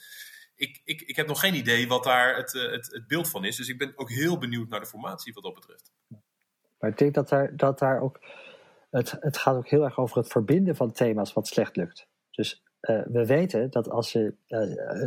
ik, 0.60 0.80
ik, 0.84 1.02
ik 1.02 1.16
heb 1.16 1.26
nog 1.26 1.40
geen 1.40 1.54
idee 1.54 1.88
wat 1.88 2.04
daar 2.04 2.36
het, 2.36 2.54
eh, 2.54 2.70
het, 2.70 2.92
het 2.92 3.06
beeld 3.06 3.28
van 3.28 3.44
is. 3.44 3.56
Dus 3.56 3.68
ik 3.68 3.78
ben 3.78 3.92
ook 3.96 4.10
heel 4.10 4.38
benieuwd 4.38 4.68
naar 4.68 4.80
de 4.80 4.86
formatie 4.86 5.32
wat 5.32 5.42
dat 5.42 5.54
betreft. 5.54 5.92
Maar 6.78 6.90
ik 6.90 6.98
denk 6.98 7.14
dat 7.14 7.28
daar, 7.28 7.56
dat 7.56 7.78
daar 7.78 8.00
ook. 8.00 8.20
Het, 8.90 9.16
het 9.20 9.36
gaat 9.36 9.56
ook 9.56 9.68
heel 9.68 9.84
erg 9.84 9.98
over 9.98 10.16
het 10.16 10.28
verbinden 10.28 10.76
van 10.76 10.92
thema's 10.92 11.32
wat 11.32 11.46
slecht 11.46 11.76
lukt. 11.76 12.08
Dus 12.30 12.62
uh, 12.80 13.02
we 13.06 13.26
weten 13.26 13.70
dat 13.70 13.90
als 13.90 14.12
je, 14.12 14.34
uh, 14.48 14.60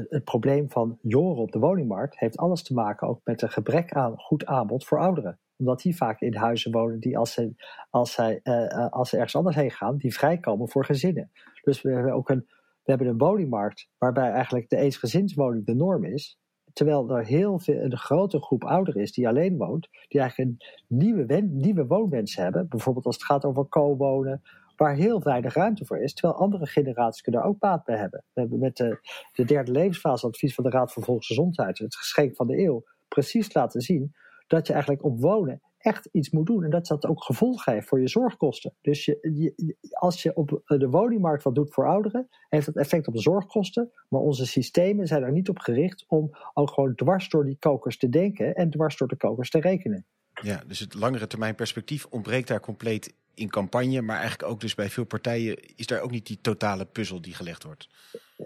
het 0.10 0.24
probleem 0.24 0.70
van 0.70 0.98
jongeren 1.02 1.42
op 1.42 1.52
de 1.52 1.60
woningmarkt 1.60 2.20
heeft 2.20 2.38
alles 2.38 2.64
te 2.64 2.74
maken 2.74 3.08
ook 3.08 3.22
met 3.24 3.42
een 3.42 3.50
gebrek 3.50 3.94
aan 3.94 4.20
goed 4.20 4.46
aanbod 4.46 4.86
voor 4.86 5.00
ouderen. 5.00 5.40
Omdat 5.58 5.82
die 5.82 5.96
vaak 5.96 6.22
in 6.22 6.36
huizen 6.36 6.72
wonen 6.72 7.00
die 7.00 7.18
als 7.18 7.34
ze, 7.34 7.56
als 7.90 8.12
zij, 8.12 8.40
uh, 8.44 8.90
als 8.90 9.10
ze 9.10 9.16
ergens 9.16 9.36
anders 9.36 9.56
heen 9.56 9.72
gaan, 9.72 9.98
die 9.98 10.14
vrijkomen 10.14 10.70
voor 10.70 10.86
gezinnen. 10.86 11.32
Dus 11.64 11.82
we 11.82 11.92
hebben 11.92 12.14
ook 12.14 12.30
een 12.30 12.48
we 12.84 12.92
hebben 12.92 13.08
een 13.08 13.18
woningmarkt 13.18 13.90
waarbij 13.98 14.30
eigenlijk 14.30 14.70
de 14.70 14.78
eensgezinswoning 14.78 15.66
de 15.66 15.76
norm 15.76 16.04
is. 16.04 16.40
Terwijl 16.74 17.10
er 17.10 17.26
heel 17.26 17.60
veel, 17.60 17.82
een 17.82 17.98
grote 17.98 18.42
groep 18.42 18.64
ouderen 18.64 19.02
is 19.02 19.12
die 19.12 19.28
alleen 19.28 19.58
woont, 19.58 19.90
die 20.08 20.20
eigenlijk 20.20 20.50
een 20.50 20.68
nieuwe, 20.88 21.42
nieuwe 21.42 21.86
woonwensen 21.86 22.44
hebben. 22.44 22.68
Bijvoorbeeld 22.68 23.06
als 23.06 23.16
het 23.16 23.26
gaat 23.26 23.46
over 23.46 23.68
co-wonen, 23.68 24.42
waar 24.76 24.96
heel 24.96 25.22
weinig 25.22 25.54
ruimte 25.54 25.86
voor 25.86 25.98
is. 25.98 26.14
Terwijl 26.14 26.40
andere 26.40 26.66
generaties 26.66 27.22
kunnen 27.22 27.42
er 27.42 27.48
ook 27.48 27.60
baat 27.60 27.84
bij 27.84 27.98
hebben. 27.98 28.24
We 28.34 28.40
hebben 28.40 28.60
met 28.60 28.78
de, 28.78 29.00
de 29.34 29.46
derde 29.46 29.72
levensfase 29.72 30.28
advies 30.28 30.56
van 30.56 30.64
de 30.64 30.70
Raad 30.70 30.92
voor 30.92 31.04
Volksgezondheid, 31.04 31.78
het 31.78 31.96
geschenk 31.96 32.36
van 32.36 32.48
de 32.48 32.58
eeuw, 32.58 32.84
precies 33.08 33.54
laten 33.54 33.82
zien 33.82 34.16
dat 34.48 34.68
je 34.68 34.74
eigenlijk 34.74 35.04
op 35.04 35.20
wonen 35.20 35.62
echt 35.78 36.10
iets 36.12 36.30
moet 36.30 36.46
doen. 36.46 36.64
En 36.64 36.70
dat 36.70 36.88
dat 36.88 37.06
ook 37.06 37.24
gevolgen 37.24 37.74
heeft 37.74 37.88
voor 37.88 38.02
je 38.02 38.08
zorgkosten. 38.08 38.74
Dus 38.82 39.06
je, 39.06 39.76
als 39.92 40.24
je 40.24 40.36
op 40.36 40.62
de 40.66 40.90
woningmarkt 40.90 41.44
wat 41.44 41.56
doet 41.56 41.74
voor 41.74 41.88
ouderen, 41.88 42.28
heeft 42.50 42.66
dat 42.66 42.76
effect 42.76 43.08
op 43.08 43.14
de 43.14 43.22
zorgkosten. 43.22 43.92
Maar 44.10 44.22
onze 44.22 44.46
systemen 44.46 45.08
zijn 45.08 45.24
er 45.24 45.32
niet 45.32 45.50
op 45.50 45.60
gericht 45.60 46.06
om 46.08 46.30
ook 46.54 46.70
gewoon 46.70 46.96
dwars 46.96 47.30
door 47.30 47.46
die 47.46 47.58
kokers 47.60 47.98
te 47.98 48.10
denken 48.10 48.56
en 48.56 48.70
dwars 48.70 48.98
door 48.98 49.08
de 49.08 49.18
kokers 49.18 49.50
te 49.50 49.60
rekenen. 49.60 50.06
Ja, 50.42 50.64
dus 50.68 50.80
het 50.80 50.94
langere 50.94 51.28
termijn 51.28 51.56
perspectief 51.56 52.06
ontbreekt 52.10 52.48
daar 52.48 52.60
compleet 52.60 53.16
in 53.34 53.50
campagne, 53.50 54.02
maar 54.02 54.20
eigenlijk 54.20 54.52
ook 54.52 54.60
dus 54.60 54.76
bij 54.76 54.90
veel 54.90 55.06
partijen 55.06 55.76
is 55.76 55.86
daar 55.86 56.02
ook 56.02 56.12
niet 56.12 56.28
die 56.28 56.42
totale 56.42 56.86
puzzel 56.86 57.22
die 57.22 57.34
gelegd 57.34 57.64
wordt. 57.64 57.90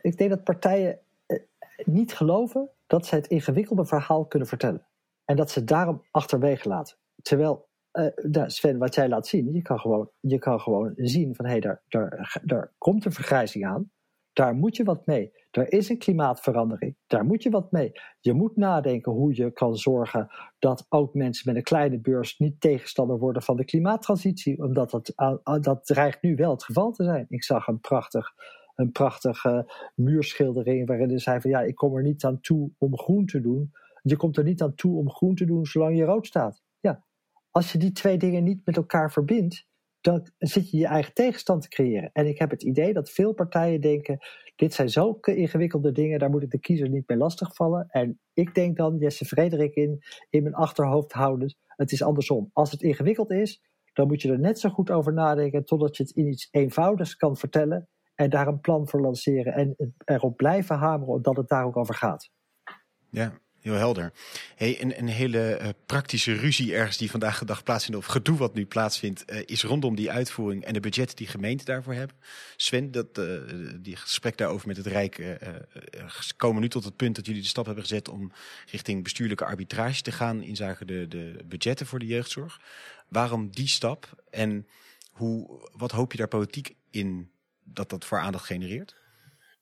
Ik 0.02 0.18
denk 0.18 0.30
dat 0.30 0.44
partijen 0.44 1.00
eh, 1.26 1.40
niet 1.84 2.14
geloven 2.14 2.70
dat 2.88 3.06
ze 3.06 3.16
het 3.16 3.28
ingewikkelde 3.28 3.86
verhaal 3.86 4.26
kunnen 4.26 4.48
vertellen. 4.48 4.88
En 5.26 5.36
dat 5.36 5.52
ze 5.52 5.64
daarom 5.64 6.04
achterwege 6.12 6.68
laten. 6.68 6.98
Terwijl, 7.22 7.68
uh, 7.94 8.44
Sven, 8.48 8.78
wat 8.78 8.96
jij 8.96 9.10
laat 9.10 9.28
zien, 9.28 9.54
je 9.54 9.62
kan 9.62 9.80
gewoon, 9.80 10.10
je 10.20 10.38
kan 10.38 10.60
gewoon 10.60 10.94
zien 10.96 11.36
van 11.36 11.46
hé, 11.46 11.52
hey, 11.52 11.60
daar, 11.60 11.82
daar, 11.88 12.42
daar 12.44 12.74
komt 12.78 13.06
een 13.06 13.12
vergrijzing 13.12 13.66
aan. 13.66 13.92
Daar 14.34 14.54
moet 14.54 14.76
je 14.76 14.84
wat 14.84 15.06
mee. 15.06 15.32
Er 15.52 15.72
is 15.72 15.90
een 15.90 15.98
klimaatverandering. 15.98 16.96
Daar 17.08 17.26
moet 17.26 17.44
je 17.44 17.50
wat 17.50 17.72
mee. 17.72 17.92
Je 18.20 18.34
moet 18.34 18.56
nadenken 18.56 19.12
hoe 19.12 19.36
je 19.36 19.52
kan 19.52 19.78
zorgen 19.78 20.28
dat 20.60 20.86
ook 20.90 21.14
mensen 21.14 21.44
met 21.46 21.56
een 21.56 21.64
kleine 21.64 22.00
beurs 22.00 22.38
niet 22.38 22.62
tegenstander 22.62 23.20
worden 23.20 23.42
van 23.42 23.56
de 23.56 23.66
klimaattransitie. 23.66 24.64
Omdat 24.64 24.92
dat, 24.92 25.14
dat 25.62 25.86
dreigt 25.86 26.22
nu 26.22 26.36
wel 26.36 26.52
het 26.52 26.64
geval 26.64 26.92
te 26.92 27.04
zijn. 27.04 27.26
Ik 27.30 27.44
zag 27.44 27.68
een 27.68 27.80
prachtig 27.80 28.34
een 28.78 28.92
prachtige 28.92 29.72
muurschildering 29.96 30.88
waarin 30.88 31.10
ze 31.10 31.18
zei 31.18 31.42
van 31.42 31.50
ja, 31.50 31.62
ik 31.62 31.76
kom 31.76 31.96
er 31.96 32.04
niet 32.04 32.24
aan 32.24 32.40
toe 32.40 32.72
om 32.78 32.98
groen 32.98 33.26
te 33.26 33.42
doen. 33.42 33.72
Je 34.02 34.16
komt 34.16 34.38
er 34.38 34.44
niet 34.44 34.62
aan 34.62 34.76
toe 34.76 34.98
om 34.98 35.12
groen 35.12 35.36
te 35.36 35.46
doen 35.46 35.66
zolang 35.66 35.98
je 35.98 36.04
rood 36.04 36.28
staat. 36.28 36.64
Ja, 36.80 37.04
als 37.52 37.72
je 37.72 37.78
die 37.78 37.92
twee 37.92 38.18
dingen 38.18 38.44
niet 38.44 38.66
met 38.66 38.78
elkaar 38.78 39.12
verbindt, 39.12 39.68
dan 40.08 40.28
zit 40.38 40.70
je 40.70 40.78
je 40.78 40.88
eigen 40.88 41.14
tegenstand 41.14 41.62
te 41.62 41.68
creëren. 41.68 42.10
En 42.14 42.28
ik 42.28 42.40
heb 42.40 42.50
het 42.50 42.64
idee 42.64 42.94
dat 42.94 43.10
veel 43.10 43.34
partijen 43.34 43.82
denken: 43.82 44.18
dit 44.56 44.74
zijn 44.74 44.90
zulke 44.90 45.36
ingewikkelde 45.36 45.92
dingen, 45.92 46.20
daar 46.20 46.30
moet 46.30 46.44
ik 46.44 46.50
de 46.50 46.60
kiezer 46.60 46.90
niet 46.90 47.08
mee 47.08 47.18
lastigvallen. 47.18 47.86
En 47.90 48.20
ik 48.34 48.56
denk 48.56 48.78
dan, 48.78 48.98
Jesse 48.98 49.26
Frederik 49.26 49.76
in, 49.76 50.00
in 50.30 50.44
mijn 50.44 50.56
achterhoofd 50.56 51.12
houdend, 51.12 51.56
het 51.68 51.92
is 51.92 52.04
andersom. 52.04 52.50
Als 52.54 52.72
het 52.72 52.82
ingewikkeld 52.82 53.32
is, 53.32 53.62
dan 53.94 54.08
moet 54.08 54.22
je 54.22 54.32
er 54.32 54.40
net 54.40 54.60
zo 54.60 54.70
goed 54.70 54.92
over 54.92 55.14
nadenken 55.14 55.66
totdat 55.66 55.98
je 55.98 56.04
het 56.04 56.12
in 56.12 56.28
iets 56.28 56.48
eenvoudigs 56.52 57.16
kan 57.16 57.38
vertellen 57.38 57.90
en 58.16 58.30
daar 58.30 58.48
een 58.48 58.60
plan 58.60 58.88
voor 58.88 59.02
lanceren 59.02 59.54
en 59.54 59.96
erop 60.06 60.38
blijven 60.38 60.76
hameren 60.76 61.22
dat 61.22 61.38
het 61.38 61.48
daar 61.48 61.66
ook 61.66 61.78
over 61.78 61.96
gaat. 61.96 62.30
Ja, 63.10 63.40
Heel 63.62 63.74
helder. 63.74 64.14
Een, 64.58 64.98
een 64.98 65.08
hele 65.08 65.60
uh, 65.62 65.68
praktische 65.86 66.34
ruzie 66.34 66.76
ergens 66.76 66.98
die 66.98 67.12
vandaag 67.12 67.40
de 67.40 67.46
dag 67.46 67.64
plaatsvindt, 67.64 68.00
of 68.00 68.06
gedoe 68.06 68.38
wat 68.38 68.54
nu 68.54 68.66
plaatsvindt, 68.66 69.32
uh, 69.32 69.42
is 69.46 69.64
rondom 69.64 69.96
die 69.96 70.12
uitvoering 70.12 70.64
en 70.64 70.74
de 70.74 70.80
budgetten 70.80 71.16
die 71.16 71.28
gemeenten 71.28 71.66
daarvoor 71.66 71.94
hebben. 71.94 72.16
Sven, 72.56 72.92
dat, 72.92 73.18
uh, 73.18 73.42
die 73.80 73.96
gesprek 73.96 74.38
daarover 74.38 74.68
met 74.68 74.78
het 74.78 74.86
Rijk 74.86 75.38
komen 76.38 76.62
nu 76.62 76.70
tot 76.70 76.84
het 76.84 76.96
punt 76.96 77.16
dat 77.16 77.26
jullie 77.26 77.42
de 77.42 77.48
stap 77.48 77.66
hebben 77.66 77.84
gezet 77.84 78.10
om 78.10 78.32
richting 78.72 79.04
bestuurlijke 79.04 79.46
arbitrage 79.46 80.02
te 80.02 80.12
gaan 80.12 80.44
in 80.44 80.56
zaken 80.56 80.88
de, 80.88 81.08
de 81.08 81.44
budgetten 81.46 81.86
voor 81.86 82.00
de 82.00 82.06
jeugdzorg. 82.06 82.62
Waarom 83.08 83.52
die 83.52 83.68
stap 83.68 84.24
en 84.30 84.68
hoe, 85.12 85.70
wat 85.72 85.92
hoop 85.92 86.12
je 86.12 86.18
daar 86.18 86.28
politiek 86.28 86.76
in 86.90 87.32
dat 87.64 87.90
dat 87.90 88.06
voor 88.06 88.20
aandacht 88.20 88.46
genereert? 88.46 88.96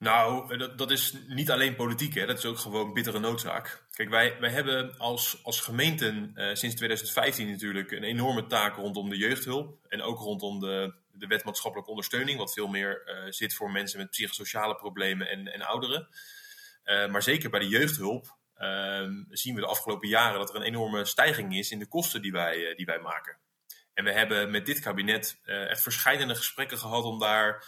Nou, 0.05 0.57
dat, 0.57 0.77
dat 0.77 0.91
is 0.91 1.13
niet 1.27 1.51
alleen 1.51 1.75
politiek, 1.75 2.13
hè. 2.13 2.25
dat 2.25 2.37
is 2.37 2.45
ook 2.45 2.57
gewoon 2.57 2.93
bittere 2.93 3.19
noodzaak. 3.19 3.83
Kijk, 3.91 4.09
wij, 4.09 4.39
wij 4.39 4.49
hebben 4.49 4.97
als, 4.97 5.39
als 5.43 5.61
gemeenten 5.61 6.31
uh, 6.35 6.53
sinds 6.53 6.75
2015 6.75 7.49
natuurlijk 7.49 7.91
een 7.91 8.03
enorme 8.03 8.47
taak 8.47 8.75
rondom 8.75 9.09
de 9.09 9.17
jeugdhulp. 9.17 9.77
En 9.87 10.01
ook 10.01 10.19
rondom 10.19 10.59
de, 10.59 10.93
de 11.11 11.27
wet 11.27 11.43
maatschappelijke 11.43 11.91
ondersteuning, 11.91 12.37
wat 12.37 12.53
veel 12.53 12.67
meer 12.67 13.03
uh, 13.05 13.31
zit 13.31 13.53
voor 13.53 13.71
mensen 13.71 13.99
met 13.99 14.09
psychosociale 14.09 14.75
problemen 14.75 15.29
en, 15.29 15.53
en 15.53 15.61
ouderen. 15.61 16.07
Maar 16.85 17.23
zeker 17.23 17.49
bij 17.49 17.59
de 17.59 17.67
jeugdhulp 17.67 18.37
ehm, 18.55 19.23
zien 19.29 19.55
we 19.55 19.61
de 19.61 19.67
afgelopen 19.67 20.07
jaren 20.07 20.39
dat 20.39 20.49
er 20.49 20.55
een 20.55 20.61
enorme 20.61 21.05
stijging 21.05 21.57
is 21.57 21.71
in 21.71 21.79
de 21.79 21.87
kosten 21.87 22.21
die 22.21 22.31
wij, 22.31 22.73
die 22.75 22.85
wij 22.85 22.99
maken. 22.99 23.37
En 23.93 24.03
we 24.03 24.11
hebben 24.11 24.51
met 24.51 24.65
dit 24.65 24.79
kabinet 24.79 25.39
echt 25.45 25.81
verschillende 25.81 26.35
gesprekken 26.35 26.77
gehad 26.77 27.03
om 27.03 27.19
daar 27.19 27.65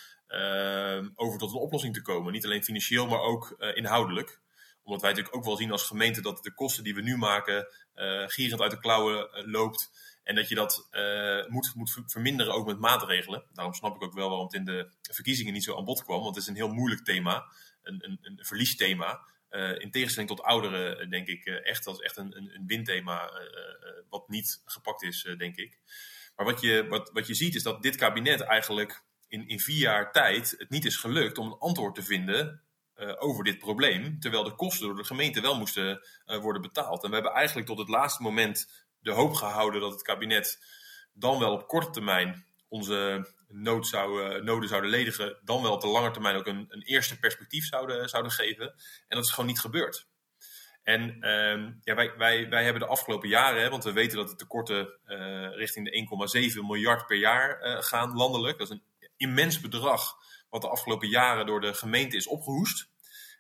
over 1.15 1.39
tot 1.39 1.51
een 1.51 1.59
oplossing 1.59 1.93
te 1.93 2.01
komen. 2.01 2.33
Niet 2.33 2.45
alleen 2.45 2.63
financieel, 2.63 3.07
maar 3.07 3.19
ook 3.19 3.55
uh, 3.57 3.75
inhoudelijk. 3.75 4.41
Omdat 4.83 5.01
wij 5.01 5.09
natuurlijk 5.09 5.37
ook 5.37 5.45
wel 5.45 5.57
zien 5.57 5.71
als 5.71 5.83
gemeente 5.83 6.21
dat 6.21 6.43
de 6.43 6.53
kosten 6.53 6.83
die 6.83 6.95
we 6.95 7.01
nu 7.01 7.17
maken 7.17 7.67
uh, 7.95 8.23
gierend 8.27 8.61
uit 8.61 8.71
de 8.71 8.79
klauwen 8.79 9.29
loopt. 9.51 10.05
En 10.23 10.35
dat 10.35 10.49
je 10.49 10.55
dat 10.55 10.87
moet, 11.47 11.71
moet 11.75 11.97
verminderen 12.05 12.53
ook 12.53 12.65
met 12.65 12.79
maatregelen. 12.79 13.45
Daarom 13.53 13.73
snap 13.73 13.95
ik 13.95 14.03
ook 14.03 14.13
wel 14.13 14.27
waarom 14.27 14.45
het 14.45 14.55
in 14.55 14.65
de 14.65 14.91
verkiezingen 15.01 15.53
niet 15.53 15.63
zo 15.63 15.77
aan 15.77 15.85
bod 15.85 16.03
kwam. 16.03 16.21
Want 16.21 16.35
het 16.35 16.43
is 16.43 16.49
een 16.49 16.55
heel 16.55 16.73
moeilijk 16.73 17.03
thema, 17.03 17.45
een, 17.83 18.05
een, 18.05 18.17
een 18.21 18.45
verliesthema. 18.45 19.27
in 19.77 19.91
tegenstelling 19.91 20.29
tot 20.29 20.41
ouderen, 20.41 21.09
denk 21.09 21.27
ik 21.27 21.45
echt, 21.45 21.83
dat 21.83 22.01
echt 22.01 22.17
een, 22.17 22.37
een, 22.37 22.55
een 22.55 22.67
winthema 22.67 23.31
wat 24.09 24.27
niet 24.27 24.61
gepakt 24.65 25.03
is, 25.03 25.33
denk 25.37 25.55
ik. 25.55 25.79
Maar 26.35 26.45
wat 26.45 26.61
je, 26.61 26.87
wat, 26.87 27.09
wat 27.13 27.27
je 27.27 27.33
ziet 27.33 27.55
is 27.55 27.63
dat 27.63 27.81
dit 27.81 27.95
kabinet 27.95 28.41
eigenlijk 28.41 29.03
in, 29.27 29.59
vier 29.59 29.77
jaar 29.77 30.11
tijd 30.11 30.55
het 30.57 30.69
niet 30.69 30.85
is 30.85 30.95
gelukt 30.95 31.37
om 31.37 31.47
een 31.47 31.59
antwoord 31.59 31.95
te 31.95 32.03
vinden 32.03 32.61
uh, 32.97 33.13
over 33.17 33.43
dit 33.43 33.59
probleem. 33.59 34.19
Terwijl 34.19 34.43
de 34.43 34.55
kosten 34.55 34.87
door 34.87 34.95
de 34.95 35.03
gemeente 35.03 35.41
wel 35.41 35.57
moesten 35.57 36.07
uh, 36.25 36.37
worden 36.37 36.61
betaald. 36.61 37.03
En 37.03 37.09
we 37.09 37.15
hebben 37.15 37.33
eigenlijk 37.33 37.67
tot 37.67 37.77
het 37.77 37.87
laatste 37.87 38.23
moment 38.23 38.85
de 38.99 39.11
hoop 39.11 39.33
gehouden 39.33 39.81
dat 39.81 39.91
het 39.91 40.01
kabinet 40.01 40.63
dan 41.13 41.39
wel 41.39 41.51
op 41.51 41.67
korte 41.67 41.89
termijn 41.89 42.45
onze 42.67 43.27
nood 43.47 43.87
zou, 43.87 44.41
noden 44.43 44.69
zouden 44.69 44.89
ledigen. 44.89 45.39
Dan 45.43 45.61
wel 45.61 45.71
op 45.71 45.81
de 45.81 45.87
lange 45.87 46.11
termijn 46.11 46.35
ook 46.35 46.47
een, 46.47 46.65
een 46.69 46.81
eerste 46.81 47.19
perspectief 47.19 47.65
zouden, 47.65 48.09
zouden 48.09 48.31
geven. 48.31 48.65
En 49.07 49.17
dat 49.17 49.23
is 49.23 49.31
gewoon 49.31 49.49
niet 49.49 49.59
gebeurd. 49.59 50.07
En 50.83 51.17
uh, 51.19 51.73
ja, 51.81 51.95
wij, 51.95 52.13
wij, 52.17 52.49
wij 52.49 52.63
hebben 52.63 52.81
de 52.81 52.87
afgelopen 52.87 53.29
jaren, 53.29 53.61
hè, 53.61 53.69
want 53.69 53.83
we 53.83 53.93
weten 53.93 54.17
dat 54.17 54.29
de 54.29 54.35
tekorten 54.35 54.99
richting 55.55 55.85
de 55.85 56.51
1,7 56.51 56.65
miljard 56.65 57.05
per 57.05 57.17
jaar 57.17 57.83
gaan 57.83 58.13
landelijk. 58.13 58.57
Dat 58.57 58.69
is 58.69 58.73
een 58.73 58.83
immens 59.17 59.59
bedrag 59.59 60.15
wat 60.49 60.61
de 60.61 60.69
afgelopen 60.69 61.07
jaren 61.09 61.45
door 61.45 61.61
de 61.61 61.73
gemeente 61.73 62.15
is 62.15 62.27
opgehoest. 62.27 62.89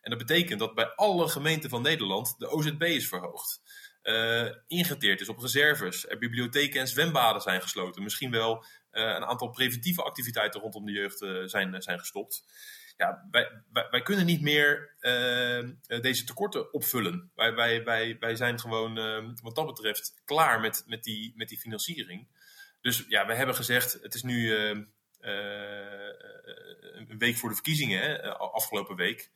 En 0.01 0.09
dat 0.09 0.27
betekent 0.27 0.59
dat 0.59 0.75
bij 0.75 0.85
alle 0.95 1.29
gemeenten 1.29 1.69
van 1.69 1.81
Nederland 1.81 2.35
de 2.37 2.49
OZB 2.49 2.81
is 2.81 3.07
verhoogd. 3.07 3.61
Uh, 4.03 4.51
ingeteerd 4.67 5.21
is 5.21 5.29
op 5.29 5.39
reserves. 5.39 6.07
Er 6.07 6.17
bibliotheken 6.17 6.79
en 6.79 6.87
zwembaden 6.87 7.41
zijn 7.41 7.61
gesloten. 7.61 8.03
Misschien 8.03 8.31
wel 8.31 8.55
uh, 8.55 9.03
een 9.03 9.25
aantal 9.25 9.49
preventieve 9.49 10.03
activiteiten 10.03 10.61
rondom 10.61 10.85
de 10.85 10.91
jeugd 10.91 11.21
uh, 11.21 11.45
zijn, 11.45 11.81
zijn 11.81 11.99
gestopt. 11.99 12.45
Ja, 12.97 13.27
wij, 13.31 13.63
wij, 13.71 13.87
wij 13.89 14.01
kunnen 14.01 14.25
niet 14.25 14.41
meer 14.41 14.95
deze 15.85 16.23
tekorten 16.23 16.73
opvullen. 16.73 17.31
Wij, 17.35 17.55
wij, 17.55 17.83
wij, 17.83 18.17
wij 18.19 18.35
zijn 18.35 18.59
gewoon 18.59 18.95
wat 19.41 19.55
dat 19.55 19.65
betreft 19.65 20.21
klaar 20.25 20.59
met, 20.59 20.83
met, 20.87 21.03
die, 21.03 21.33
met 21.35 21.49
die 21.49 21.59
financiering. 21.59 22.27
Dus 22.81 23.05
ja, 23.07 23.25
we 23.25 23.35
hebben 23.35 23.55
gezegd, 23.55 23.97
het 24.01 24.13
is 24.13 24.23
nu 24.23 24.55
eh, 24.55 24.77
een 27.07 27.17
week 27.17 27.37
voor 27.37 27.49
de 27.49 27.55
verkiezingen, 27.55 28.01
hè, 28.01 28.13
eh, 28.13 28.39
afgelopen 28.39 28.95
week. 28.95 29.31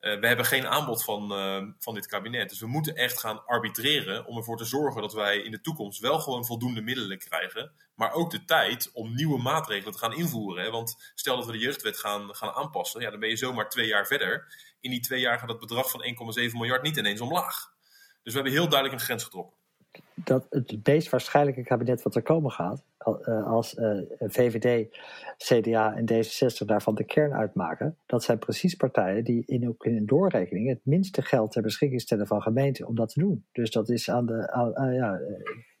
We 0.00 0.26
hebben 0.26 0.44
geen 0.44 0.66
aanbod 0.66 1.04
van, 1.04 1.28
van 1.78 1.94
dit 1.94 2.06
kabinet. 2.06 2.48
Dus 2.48 2.60
we 2.60 2.66
moeten 2.66 2.94
echt 2.94 3.18
gaan 3.18 3.46
arbitreren 3.46 4.26
om 4.26 4.36
ervoor 4.36 4.56
te 4.56 4.64
zorgen 4.64 5.00
dat 5.00 5.12
wij 5.12 5.38
in 5.38 5.50
de 5.50 5.60
toekomst 5.60 6.00
wel 6.00 6.18
gewoon 6.18 6.44
voldoende 6.44 6.80
middelen 6.80 7.18
krijgen. 7.18 7.72
Maar 7.94 8.12
ook 8.12 8.30
de 8.30 8.44
tijd 8.44 8.90
om 8.92 9.14
nieuwe 9.14 9.38
maatregelen 9.38 9.92
te 9.92 9.98
gaan 9.98 10.14
invoeren. 10.14 10.64
Hè? 10.64 10.70
Want 10.70 11.12
stel 11.14 11.36
dat 11.36 11.46
we 11.46 11.52
de 11.52 11.58
jeugdwet 11.58 11.98
gaan, 11.98 12.34
gaan 12.34 12.50
aanpassen, 12.50 13.00
ja, 13.00 13.10
dan 13.10 13.20
ben 13.20 13.28
je 13.28 13.36
zomaar 13.36 13.68
twee 13.68 13.86
jaar 13.86 14.06
verder. 14.06 14.54
In 14.80 14.90
die 14.90 15.00
twee 15.00 15.20
jaar 15.20 15.38
gaat 15.38 15.48
het 15.48 15.60
bedrag 15.60 15.90
van 15.90 16.04
1,7 16.04 16.56
miljard 16.56 16.82
niet 16.82 16.96
ineens 16.96 17.20
omlaag. 17.20 17.72
Dus 18.22 18.32
we 18.32 18.40
hebben 18.40 18.52
heel 18.52 18.68
duidelijk 18.68 19.00
een 19.00 19.06
grens 19.06 19.24
getrokken 19.24 19.59
dat 20.24 20.46
het 20.50 20.86
meest 20.86 21.10
waarschijnlijke 21.10 21.62
kabinet 21.62 22.02
wat 22.02 22.14
er 22.14 22.22
komen 22.22 22.50
gaat, 22.50 22.82
eh, 22.98 23.46
als 23.46 23.74
eh, 23.74 23.98
VVD, 24.18 24.96
CDA 25.36 25.94
en 25.96 26.04
D66 26.12 26.66
daarvan 26.66 26.94
de 26.94 27.04
kern 27.04 27.32
uitmaken, 27.32 27.96
dat 28.06 28.22
zijn 28.22 28.38
precies 28.38 28.74
partijen 28.74 29.24
die 29.24 29.42
in, 29.46 29.76
een 29.78 30.06
doorrekening 30.06 30.68
het 30.68 30.80
minste 30.82 31.22
geld 31.22 31.52
ter 31.52 31.62
beschikking 31.62 32.00
stellen 32.00 32.26
van 32.26 32.42
gemeenten 32.42 32.86
om 32.86 32.94
dat 32.94 33.08
te 33.08 33.20
doen. 33.20 33.46
Dus 33.52 33.70
dat 33.70 33.88
is 33.88 34.10
aan 34.10 34.26
de 34.26 34.72
uh, 34.78 34.96
ja, 34.96 35.20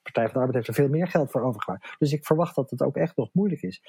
Partij 0.02 0.24
van 0.24 0.32
de 0.32 0.38
Arbeid 0.38 0.54
heeft 0.54 0.68
er 0.68 0.84
veel 0.84 0.88
meer 0.88 1.08
geld 1.08 1.30
voor 1.30 1.42
overgemaakt. 1.42 1.96
Dus 1.98 2.12
ik 2.12 2.24
verwacht 2.24 2.54
dat 2.54 2.70
het 2.70 2.82
ook 2.82 2.96
echt 2.96 3.16
nog 3.16 3.28
moeilijk 3.32 3.62
is. 3.62 3.82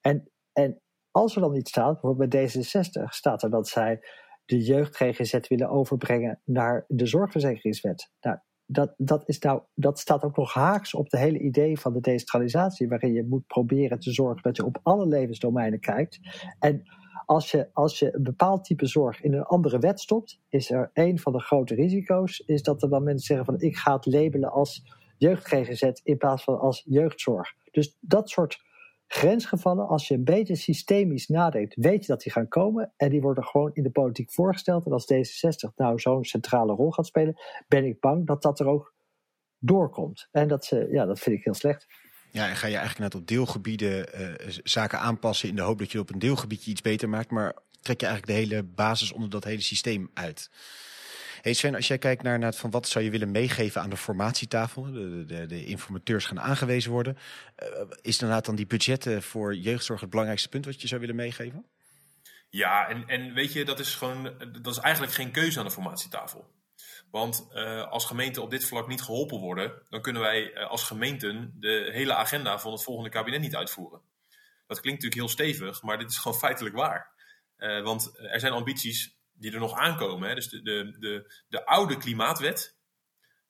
En, 0.00 0.30
en 0.52 0.80
als 1.10 1.34
er 1.34 1.40
dan 1.40 1.56
iets 1.56 1.70
staat, 1.70 2.00
bijvoorbeeld 2.00 2.30
bij 2.30 2.48
D66, 2.48 3.04
staat 3.08 3.42
er 3.42 3.50
dat 3.50 3.68
zij 3.68 4.00
de 4.44 4.58
jeugd 4.58 4.96
GGZ 4.96 5.48
willen 5.48 5.68
overbrengen 5.68 6.40
naar 6.44 6.84
de 6.88 7.06
zorgverzekeringswet. 7.06 8.10
Nou, 8.20 8.38
dat, 8.66 8.94
dat, 8.96 9.22
is 9.28 9.38
nou, 9.38 9.62
dat 9.74 9.98
staat 9.98 10.24
ook 10.24 10.36
nog 10.36 10.52
haaks 10.52 10.94
op 10.94 11.08
de 11.10 11.18
hele 11.18 11.38
idee 11.38 11.78
van 11.78 11.92
de 11.92 12.00
decentralisatie, 12.00 12.88
waarin 12.88 13.12
je 13.12 13.26
moet 13.26 13.46
proberen 13.46 13.98
te 13.98 14.12
zorgen 14.12 14.42
dat 14.42 14.56
je 14.56 14.64
op 14.64 14.78
alle 14.82 15.06
levensdomeinen 15.06 15.80
kijkt. 15.80 16.20
En 16.58 16.82
als 17.26 17.50
je, 17.50 17.68
als 17.72 17.98
je 17.98 18.14
een 18.14 18.22
bepaald 18.22 18.64
type 18.64 18.86
zorg 18.86 19.22
in 19.22 19.34
een 19.34 19.44
andere 19.44 19.78
wet 19.78 20.00
stopt, 20.00 20.40
is 20.48 20.70
er 20.70 20.90
een 20.92 21.18
van 21.18 21.32
de 21.32 21.40
grote 21.40 21.74
risico's, 21.74 22.38
is 22.38 22.62
dat 22.62 22.82
er 22.82 22.88
dan 22.88 23.02
mensen 23.02 23.26
zeggen 23.26 23.46
van 23.46 23.60
ik 23.60 23.76
ga 23.76 23.94
het 23.94 24.06
labelen 24.06 24.52
als 24.52 24.82
jeugd-GGZ 25.16 25.90
in 26.02 26.16
plaats 26.16 26.44
van 26.44 26.60
als 26.60 26.82
jeugdzorg. 26.86 27.54
Dus 27.70 27.96
dat 28.00 28.28
soort 28.30 28.62
grensgevallen, 29.06 29.88
als 29.88 30.08
je 30.08 30.14
een 30.14 30.24
beetje 30.24 30.56
systemisch 30.56 31.28
nadenkt, 31.28 31.74
weet 31.74 32.00
je 32.00 32.06
dat 32.06 32.22
die 32.22 32.32
gaan 32.32 32.48
komen. 32.48 32.92
En 32.96 33.10
die 33.10 33.20
worden 33.20 33.44
gewoon 33.44 33.70
in 33.72 33.82
de 33.82 33.90
politiek 33.90 34.32
voorgesteld. 34.32 34.86
En 34.86 34.92
als 34.92 35.12
D66 35.12 35.74
nou 35.76 35.98
zo'n 35.98 36.24
centrale 36.24 36.72
rol 36.72 36.90
gaat 36.90 37.06
spelen, 37.06 37.40
ben 37.68 37.84
ik 37.84 38.00
bang 38.00 38.26
dat 38.26 38.42
dat 38.42 38.60
er 38.60 38.66
ook 38.66 38.94
doorkomt. 39.58 40.28
En 40.30 40.48
dat, 40.48 40.64
ze, 40.64 40.88
ja, 40.90 41.04
dat 41.06 41.18
vind 41.18 41.36
ik 41.36 41.44
heel 41.44 41.54
slecht. 41.54 41.86
Ja, 42.30 42.48
en 42.48 42.56
ga 42.56 42.66
je 42.66 42.76
eigenlijk 42.76 43.12
net 43.12 43.22
op 43.22 43.28
deelgebieden 43.28 44.20
uh, 44.20 44.34
zaken 44.62 44.98
aanpassen 44.98 45.48
in 45.48 45.56
de 45.56 45.62
hoop 45.62 45.78
dat 45.78 45.92
je 45.92 45.98
op 45.98 46.12
een 46.12 46.18
deelgebiedje 46.18 46.70
iets 46.70 46.80
beter 46.80 47.08
maakt. 47.08 47.30
Maar 47.30 47.54
trek 47.80 48.00
je 48.00 48.06
eigenlijk 48.06 48.38
de 48.38 48.44
hele 48.46 48.62
basis 48.62 49.12
onder 49.12 49.30
dat 49.30 49.44
hele 49.44 49.60
systeem 49.60 50.10
uit. 50.14 50.50
Hey 51.44 51.52
Sven, 51.52 51.74
als 51.74 51.88
jij 51.88 51.98
kijkt 51.98 52.22
naar, 52.22 52.38
naar 52.38 52.54
van 52.54 52.70
wat 52.70 52.88
zou 52.88 53.04
je 53.04 53.10
willen 53.10 53.30
meegeven 53.30 53.80
aan 53.80 53.90
de 53.90 53.96
formatietafel, 53.96 54.92
de, 54.92 55.24
de, 55.24 55.46
de 55.46 55.64
informateurs 55.64 56.24
gaan 56.24 56.40
aangewezen 56.40 56.90
worden, 56.90 57.18
uh, 57.62 57.68
is 58.02 58.18
inderdaad 58.18 58.44
dan 58.44 58.54
die 58.54 58.66
budgetten 58.66 59.22
voor 59.22 59.54
jeugdzorg 59.54 60.00
het 60.00 60.10
belangrijkste 60.10 60.48
punt 60.48 60.64
wat 60.64 60.80
je 60.80 60.88
zou 60.88 61.00
willen 61.00 61.16
meegeven? 61.16 61.66
Ja, 62.48 62.88
en, 62.88 63.06
en 63.06 63.34
weet 63.34 63.52
je, 63.52 63.64
dat 63.64 63.78
is 63.78 63.94
gewoon, 63.94 64.22
dat 64.62 64.76
is 64.76 64.78
eigenlijk 64.78 65.14
geen 65.14 65.30
keuze 65.30 65.58
aan 65.58 65.64
de 65.64 65.70
formatietafel. 65.70 66.50
Want 67.10 67.46
uh, 67.52 67.90
als 67.90 68.04
gemeenten 68.04 68.42
op 68.42 68.50
dit 68.50 68.64
vlak 68.64 68.88
niet 68.88 69.02
geholpen 69.02 69.38
worden, 69.38 69.82
dan 69.88 70.02
kunnen 70.02 70.22
wij 70.22 70.52
uh, 70.52 70.70
als 70.70 70.82
gemeenten 70.82 71.54
de 71.60 71.90
hele 71.92 72.14
agenda 72.14 72.58
van 72.58 72.72
het 72.72 72.82
volgende 72.82 73.10
kabinet 73.10 73.40
niet 73.40 73.56
uitvoeren. 73.56 74.00
Dat 74.66 74.80
klinkt 74.80 75.02
natuurlijk 75.02 75.28
heel 75.28 75.46
stevig, 75.46 75.82
maar 75.82 75.98
dit 75.98 76.10
is 76.10 76.18
gewoon 76.18 76.38
feitelijk 76.38 76.74
waar. 76.74 77.12
Want 77.82 78.18
er 78.18 78.40
zijn 78.40 78.52
ambities 78.52 79.13
die 79.34 79.52
er 79.52 79.58
nog 79.58 79.74
aankomen. 79.74 80.28
Hè? 80.28 80.34
Dus 80.34 80.48
de, 80.48 80.62
de, 80.62 80.96
de, 80.98 81.42
de 81.48 81.66
oude 81.66 81.96
klimaatwet, 81.96 82.76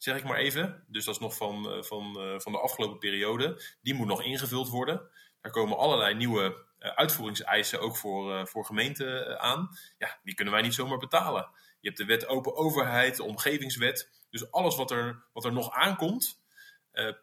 zeg 0.05 0.17
ik 0.17 0.25
maar 0.25 0.37
even. 0.39 0.85
Dus 0.89 1.05
dat 1.05 1.15
is 1.15 1.21
nog 1.21 1.37
van, 1.37 1.71
eh, 1.71 1.83
van, 1.83 2.21
eh, 2.21 2.39
van 2.39 2.53
de 2.53 2.61
afgelopen 2.61 2.99
periode. 2.99 3.63
Die 3.83 3.95
moet 3.95 4.07
nog 4.07 4.23
ingevuld 4.23 4.69
worden. 4.69 5.11
Daar 5.41 5.53
komen 5.53 5.79
allerlei 5.79 6.15
nieuwe 6.15 6.67
uh, 6.79 6.91
uitvoeringseisen 6.91 7.81
ook 7.81 7.97
voor, 7.97 8.49
voor 8.49 8.65
gemeenten 8.65 9.41
aan. 9.41 9.69
Ja, 9.99 10.21
die 10.23 10.35
kunnen 10.35 10.55
wij 10.55 10.63
niet 10.63 10.75
zomaar 10.75 10.99
betalen. 10.99 11.51
Je 11.81 11.89
hebt 11.89 12.01
de 12.01 12.05
wet 12.05 12.27
open 12.27 12.57
overheid, 12.57 13.17
de 13.17 13.23
omgevingswet. 13.23 14.27
Dus 14.31 14.51
alles 14.51 14.77
wat 14.77 14.91
er, 14.91 15.25
wat 15.33 15.45
er 15.45 15.53
nog 15.53 15.71
aankomt, 15.71 16.43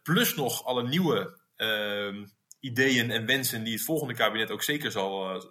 plus 0.03 0.35
nog 0.35 0.65
alle 0.65 0.87
nieuwe 0.87 1.41
ehm, 1.55 2.25
ideeën 2.59 3.11
en 3.11 3.25
wensen 3.25 3.63
die 3.63 3.73
het 3.73 3.83
volgende 3.83 4.13
kabinet 4.13 4.51
ook 4.51 4.63
zeker 4.63 4.91
zal, 4.91 5.41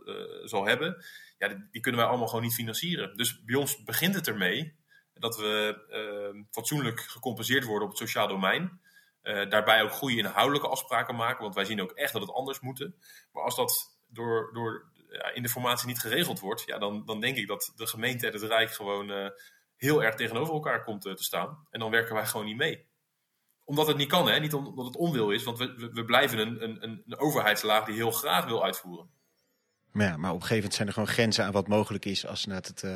zal 0.44 0.66
hebben 0.66 1.04
ja, 1.40 1.66
die, 1.70 1.80
kunnen 1.80 2.00
wij 2.00 2.08
allemaal 2.08 2.28
gewoon 2.28 2.44
niet 2.44 2.54
financieren. 2.54 3.16
Dus 3.16 3.44
bij 3.44 3.54
ons 3.54 3.82
begint 3.82 4.14
het 4.14 4.28
ermee 4.28 4.78
Dat 5.14 5.36
we 5.36 5.84
ehm, 5.88 6.42
fatsoenlijk 6.50 7.00
gecompenseerd 7.00 7.64
worden 7.64 7.84
op 7.84 7.88
het 7.88 7.98
sociaal 7.98 8.28
domein. 8.28 8.80
daarbij 9.22 9.82
ook 9.82 9.90
goede 9.90 10.16
inhoudelijke 10.16 10.68
afspraken 10.68 11.16
maken, 11.16 11.42
want 11.42 11.54
wij 11.54 11.64
zien 11.64 11.82
ook 11.82 11.92
echt 11.92 12.12
dat 12.12 12.22
het 12.22 12.32
anders 12.32 12.60
moet. 12.60 12.90
Maar 13.32 13.42
als 13.42 13.56
dat 13.56 13.98
door, 14.08 14.50
door 14.52 14.92
in 15.34 15.42
de 15.42 15.48
formatie 15.48 15.86
niet 15.86 16.00
geregeld 16.00 16.40
wordt, 16.40 16.62
ja, 16.66 16.78
dan, 16.78 17.04
dan 17.06 17.20
denk 17.20 17.36
ik 17.36 17.46
dat 17.46 17.72
de 17.76 17.86
gemeente 17.86 18.26
en 18.26 18.32
het 18.32 18.42
Rijk 18.42 18.70
gewoon 18.70 19.32
heel 19.76 20.02
erg 20.02 20.14
tegenover 20.14 20.54
elkaar 20.54 20.84
komt 20.84 21.02
te 21.02 21.14
staan. 21.16 21.66
En 21.70 21.80
dan 21.80 21.90
werken 21.90 22.14
wij 22.14 22.26
gewoon 22.26 22.46
niet 22.46 22.56
mee 22.56 22.88
omdat 23.70 23.86
het 23.86 23.96
niet 23.96 24.08
kan, 24.08 24.28
hè? 24.28 24.38
niet 24.38 24.54
omdat 24.54 24.86
het 24.86 24.96
onwil 24.96 25.30
is. 25.30 25.44
Want 25.44 25.58
we, 25.58 25.90
we, 25.92 26.04
blijven 26.04 26.38
een, 26.38 26.62
een, 26.62 27.02
een 27.06 27.18
overheidslaag 27.18 27.84
die 27.84 27.94
heel 27.94 28.10
graag 28.10 28.44
wil 28.44 28.64
uitvoeren. 28.64 29.10
Maar, 29.92 30.06
ja, 30.06 30.16
maar 30.16 30.30
op 30.30 30.36
een 30.36 30.46
gegeven 30.46 30.56
moment 30.56 30.74
zijn 30.74 30.88
er 30.88 30.94
gewoon 30.94 31.08
grenzen 31.08 31.44
aan 31.44 31.52
wat 31.52 31.68
mogelijk 31.68 32.04
is 32.04 32.26
als 32.26 32.46
het 32.50 32.82
uh, 32.84 32.90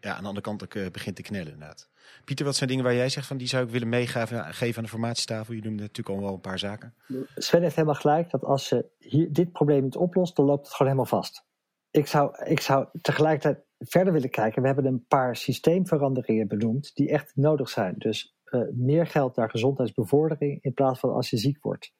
ja, 0.00 0.14
aan 0.14 0.22
de 0.22 0.28
andere 0.28 0.40
kant 0.40 0.62
ook 0.62 0.74
uh, 0.74 0.90
begint 0.90 1.16
te 1.16 1.22
knellen. 1.22 1.52
Inderdaad. 1.52 1.88
Pieter, 2.24 2.44
wat 2.44 2.56
zijn 2.56 2.68
dingen 2.68 2.84
waar 2.84 2.94
jij 2.94 3.08
zegt 3.08 3.26
van 3.26 3.36
die 3.36 3.46
zou 3.46 3.64
ik 3.64 3.70
willen 3.70 3.88
meegeven 3.88 4.54
geven 4.54 4.76
aan 4.76 4.82
de 4.82 4.90
formatietafel? 4.90 5.54
Je 5.54 5.62
noemde 5.62 5.82
natuurlijk 5.82 6.16
al 6.16 6.24
wel 6.24 6.34
een 6.34 6.40
paar 6.40 6.58
zaken. 6.58 6.94
Sven 7.34 7.62
heeft 7.62 7.74
helemaal 7.74 8.00
gelijk 8.00 8.30
dat 8.30 8.44
als 8.44 8.68
je 8.68 8.90
hier, 8.98 9.32
dit 9.32 9.52
probleem 9.52 9.82
niet 9.82 9.96
oplost, 9.96 10.36
dan 10.36 10.44
loopt 10.44 10.66
het 10.66 10.74
gewoon 10.74 10.92
helemaal 10.92 11.20
vast. 11.20 11.46
Ik 11.90 12.06
zou, 12.06 12.44
ik 12.44 12.60
zou 12.60 12.86
tegelijkertijd 13.00 13.64
verder 13.78 14.12
willen 14.12 14.30
kijken. 14.30 14.60
We 14.60 14.66
hebben 14.66 14.86
een 14.86 15.06
paar 15.06 15.36
systeemveranderingen 15.36 16.48
benoemd 16.48 16.94
die 16.94 17.10
echt 17.10 17.32
nodig 17.34 17.68
zijn. 17.68 17.94
Dus 17.98 18.36
uh, 18.44 18.62
meer 18.72 19.06
geld 19.06 19.36
naar 19.36 19.50
gezondheidsbevordering 19.50 20.62
in 20.62 20.74
plaats 20.74 21.00
van 21.00 21.12
als 21.12 21.30
je 21.30 21.36
ziek 21.36 21.62
wordt. 21.62 21.92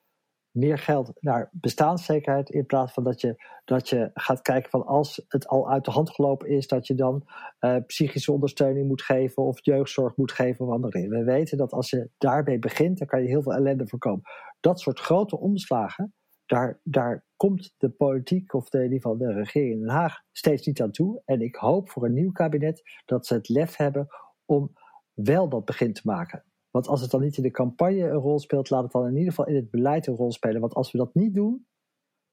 Meer 0.59 0.79
geld 0.79 1.12
naar 1.21 1.51
bestaanszekerheid 1.53 2.51
in 2.51 2.66
plaats 2.66 2.92
van 2.92 3.05
dat 3.05 3.21
je, 3.21 3.42
dat 3.64 3.88
je 3.88 4.11
gaat 4.14 4.42
kijken 4.42 4.71
van 4.71 4.87
als 4.87 5.25
het 5.29 5.49
al 5.49 5.71
uit 5.71 5.85
de 5.85 5.90
hand 5.90 6.11
gelopen 6.11 6.49
is, 6.49 6.66
dat 6.66 6.87
je 6.87 6.94
dan 6.94 7.23
uh, 7.61 7.77
psychische 7.87 8.33
ondersteuning 8.33 8.88
moet 8.88 9.03
geven 9.03 9.42
of 9.42 9.64
jeugdzorg 9.64 10.16
moet 10.16 10.33
geven 10.33 10.66
of 10.66 10.73
andere 10.73 10.92
dingen. 10.92 11.18
We 11.18 11.25
weten 11.25 11.59
dat 11.59 11.73
als 11.73 11.90
je 11.90 12.11
daarbij 12.18 12.59
begint, 12.59 12.99
dan 12.99 13.07
kan 13.07 13.23
je 13.23 13.29
heel 13.29 13.42
veel 13.42 13.55
ellende 13.55 13.87
voorkomen. 13.87 14.23
Dat 14.61 14.81
soort 14.81 15.01
grote 15.01 15.38
omslagen, 15.38 16.14
daar, 16.47 16.81
daar 16.83 17.25
komt 17.37 17.75
de 17.77 17.90
politiek, 17.90 18.55
of 18.55 18.68
de, 18.68 18.79
in 18.79 18.85
ieder 18.85 19.01
geval 19.01 19.16
de 19.16 19.33
regering 19.33 19.73
in 19.73 19.81
Den 19.81 19.88
Haag, 19.88 20.23
steeds 20.33 20.66
niet 20.66 20.83
aan 20.83 20.90
toe. 20.90 21.23
En 21.25 21.40
ik 21.40 21.55
hoop 21.55 21.90
voor 21.90 22.05
een 22.05 22.14
nieuw 22.14 22.33
kabinet 22.33 22.83
dat 23.05 23.27
ze 23.27 23.35
het 23.35 23.49
lef 23.49 23.77
hebben 23.77 24.07
om 24.44 24.73
wel 25.12 25.49
dat 25.49 25.64
begin 25.64 25.92
te 25.92 26.03
maken. 26.05 26.44
Want 26.70 26.88
als 26.88 27.00
het 27.00 27.11
dan 27.11 27.20
niet 27.20 27.37
in 27.37 27.42
de 27.42 27.50
campagne 27.50 28.02
een 28.02 28.16
rol 28.16 28.38
speelt, 28.38 28.70
laat 28.70 28.83
het 28.83 28.92
dan 28.92 29.07
in 29.07 29.16
ieder 29.16 29.28
geval 29.28 29.46
in 29.46 29.54
het 29.54 29.70
beleid 29.70 30.07
een 30.07 30.14
rol 30.14 30.33
spelen. 30.33 30.61
Want 30.61 30.74
als 30.74 30.92
we 30.92 30.98
dat 30.98 31.14
niet 31.14 31.35
doen, 31.35 31.66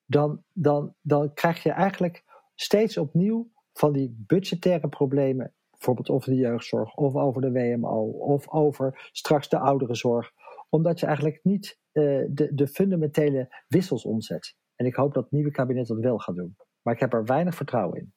dan, 0.06 0.44
dan, 0.54 0.96
dan 1.02 1.34
krijg 1.34 1.64
je 1.64 1.72
eigenlijk 1.72 2.24
steeds 2.56 2.98
opnieuw 2.98 3.52
van 3.74 3.94
die 3.94 4.24
budgettaire 4.28 4.90
problemen. 4.90 5.54
Bijvoorbeeld 5.70 6.10
over 6.10 6.30
de 6.30 6.38
jeugdzorg, 6.38 6.96
of 6.96 7.16
over 7.16 7.42
de 7.42 7.52
WMO, 7.52 8.10
of 8.10 8.50
over 8.50 9.10
straks 9.12 9.50
de 9.50 9.60
ouderenzorg. 9.60 10.32
Omdat 10.70 11.00
je 11.00 11.06
eigenlijk 11.06 11.40
niet 11.44 11.80
uh, 11.94 12.26
de, 12.30 12.54
de 12.54 12.68
fundamentele 12.68 13.64
wissels 13.68 14.06
omzet. 14.06 14.56
En 14.76 14.86
ik 14.86 14.96
hoop 14.96 15.14
dat 15.14 15.24
het 15.24 15.32
nieuwe 15.32 15.52
kabinet 15.52 15.88
dat 15.88 15.98
wel 15.98 16.18
gaat 16.18 16.36
doen. 16.36 16.56
Maar 16.82 16.94
ik 16.94 17.00
heb 17.00 17.14
er 17.14 17.26
weinig 17.26 17.56
vertrouwen 17.56 18.00
in. 18.00 18.14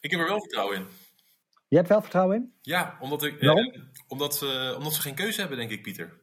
Ik 0.00 0.10
heb 0.10 0.20
er 0.20 0.28
wel 0.28 0.40
vertrouwen 0.40 0.76
in. 0.76 0.86
Je 1.68 1.76
hebt 1.76 1.88
wel 1.88 2.00
vertrouwen 2.00 2.36
in? 2.36 2.52
Ja, 2.60 2.96
omdat, 3.00 3.22
ik, 3.22 3.40
eh, 3.40 3.52
omdat, 4.08 4.36
ze, 4.36 4.74
omdat 4.76 4.94
ze 4.94 5.00
geen 5.00 5.14
keuze 5.14 5.40
hebben, 5.40 5.58
denk 5.58 5.70
ik, 5.70 5.82
Pieter. 5.82 6.20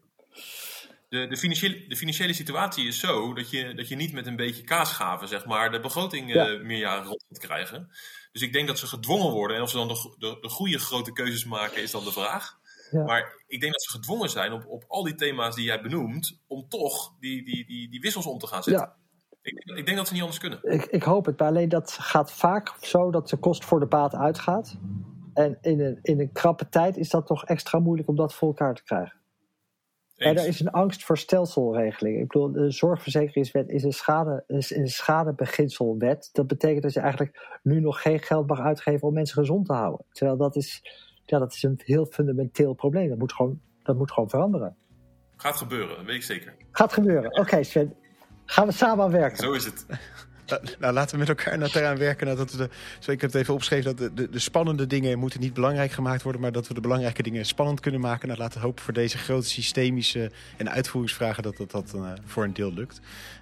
De, 1.09 1.27
de, 1.27 1.37
financiële, 1.37 1.87
de 1.87 1.95
financiële 1.95 2.33
situatie 2.33 2.87
is 2.87 2.99
zo 2.99 3.33
dat 3.33 3.49
je, 3.49 3.73
dat 3.73 3.87
je 3.87 3.95
niet 3.95 4.13
met 4.13 4.27
een 4.27 4.35
beetje 4.35 4.63
kaasgaven, 4.63 5.27
zeg 5.27 5.45
maar, 5.45 5.71
de 5.71 5.79
begroting 5.79 6.29
eh, 6.29 6.35
ja. 6.35 6.49
uh, 6.49 6.63
meerjaren 6.63 7.05
rond 7.05 7.25
moet 7.27 7.39
krijgen. 7.39 7.89
Dus 8.31 8.41
ik 8.41 8.53
denk 8.53 8.67
dat 8.67 8.79
ze 8.79 8.87
gedwongen 8.87 9.31
worden. 9.31 9.57
En 9.57 9.63
of 9.63 9.69
ze 9.69 9.77
dan 9.77 9.87
de, 9.87 10.15
de, 10.17 10.37
de 10.41 10.49
goede 10.49 10.79
grote 10.79 11.11
keuzes 11.11 11.45
maken, 11.45 11.81
is 11.81 11.91
dan 11.91 12.03
de 12.03 12.11
vraag. 12.11 12.59
Ja. 12.91 13.03
Maar 13.03 13.43
ik 13.47 13.59
denk 13.59 13.71
dat 13.71 13.83
ze 13.83 13.89
gedwongen 13.89 14.29
zijn 14.29 14.51
op, 14.51 14.65
op 14.67 14.83
al 14.87 15.03
die 15.03 15.15
thema's 15.15 15.55
die 15.55 15.65
jij 15.65 15.81
benoemt, 15.81 16.39
om 16.47 16.69
toch 16.69 17.13
die, 17.19 17.45
die, 17.45 17.65
die, 17.65 17.89
die 17.89 17.99
wissels 17.99 18.25
om 18.25 18.37
te 18.37 18.47
gaan 18.47 18.63
zetten. 18.63 18.85
Ja. 18.85 18.99
Ik, 19.41 19.77
ik, 19.77 19.85
denk 19.85 19.97
dat 19.97 20.07
ze 20.07 20.13
niet 20.13 20.21
anders 20.21 20.39
kunnen. 20.39 20.59
Ik, 20.63 20.85
ik 20.85 21.03
hoop 21.03 21.25
het, 21.25 21.39
maar 21.39 21.47
alleen 21.47 21.69
dat 21.69 21.91
gaat 21.91 22.31
vaak 22.31 22.73
zo 22.81 23.11
dat 23.11 23.29
de 23.29 23.37
kost 23.37 23.65
voor 23.65 23.79
de 23.79 23.85
baat 23.85 24.15
uitgaat. 24.15 24.77
En 25.33 25.57
in 25.61 25.79
een, 25.79 25.99
in 26.01 26.19
een 26.19 26.31
krappe 26.31 26.69
tijd 26.69 26.97
is 26.97 27.09
dat 27.09 27.27
toch 27.27 27.45
extra 27.45 27.79
moeilijk 27.79 28.09
om 28.09 28.15
dat 28.15 28.33
voor 28.33 28.47
elkaar 28.47 28.75
te 28.75 28.83
krijgen. 28.83 29.19
En 30.21 30.37
er 30.37 30.47
is 30.47 30.59
een 30.59 30.71
angst 30.71 31.03
voor 31.03 31.17
stelselregeling. 31.17 32.19
Ik 32.19 32.27
bedoel, 32.27 32.51
de 32.51 32.71
zorgverzekeringswet 32.71 33.69
is 33.69 33.83
een, 33.83 33.91
schade, 33.91 34.43
is 34.47 34.75
een 34.75 34.87
schadebeginselwet. 34.87 36.29
Dat 36.31 36.47
betekent 36.47 36.83
dat 36.83 36.93
je 36.93 36.99
eigenlijk 36.99 37.59
nu 37.63 37.79
nog 37.79 38.01
geen 38.01 38.19
geld 38.19 38.47
mag 38.47 38.59
uitgeven 38.59 39.07
om 39.07 39.13
mensen 39.13 39.37
gezond 39.37 39.65
te 39.65 39.73
houden. 39.73 40.05
Terwijl 40.11 40.37
dat 40.37 40.55
is, 40.55 40.81
ja, 41.25 41.39
dat 41.39 41.53
is 41.53 41.63
een 41.63 41.81
heel 41.83 42.05
fundamenteel 42.05 42.73
probleem. 42.73 43.09
Dat 43.09 43.17
moet 43.17 43.33
gewoon, 43.33 43.61
dat 43.83 43.97
moet 43.97 44.11
gewoon 44.11 44.29
veranderen. 44.29 44.75
Gaat 45.35 45.55
gebeuren, 45.55 46.05
weet 46.05 46.15
ik 46.15 46.23
zeker. 46.23 46.55
Gaat 46.71 46.93
gebeuren. 46.93 47.39
Oké, 47.39 47.63
Sven. 47.63 47.95
Gaan 48.45 48.67
we 48.67 48.73
samen 48.73 49.11
werken. 49.11 49.37
Zo 49.37 49.51
is 49.51 49.65
het. 49.65 49.85
Nou, 50.79 50.93
laten 50.93 51.11
we 51.11 51.17
met 51.17 51.29
elkaar 51.29 51.57
naar 51.57 51.75
eraan 51.75 51.97
werken. 51.97 52.25
Nou, 52.25 52.37
dat 52.37 52.51
we 52.51 52.57
de, 52.57 52.69
zo, 52.99 53.11
ik 53.11 53.21
heb 53.21 53.31
het 53.31 53.41
even 53.41 53.53
opgeschreven 53.53 53.95
dat 53.95 54.17
de, 54.17 54.29
de, 54.29 54.39
spannende 54.39 54.87
dingen 54.87 55.19
moeten 55.19 55.39
niet 55.39 55.53
belangrijk 55.53 55.91
gemaakt 55.91 56.21
worden, 56.21 56.41
maar 56.41 56.51
dat 56.51 56.67
we 56.67 56.73
de 56.73 56.81
belangrijke 56.81 57.23
dingen 57.23 57.45
spannend 57.45 57.79
kunnen 57.79 58.01
maken. 58.01 58.27
Nou, 58.27 58.39
laten 58.39 58.59
we 58.59 58.65
hopen 58.65 58.83
voor 58.83 58.93
deze 58.93 59.17
grote 59.17 59.47
systemische 59.47 60.31
en 60.57 60.71
uitvoeringsvragen 60.71 61.43
dat 61.43 61.57
dat, 61.57 61.71
dat 61.71 61.93
uh, 61.95 62.11
voor 62.25 62.43
een 62.43 62.53
deel 62.53 62.73
lukt. 62.73 62.99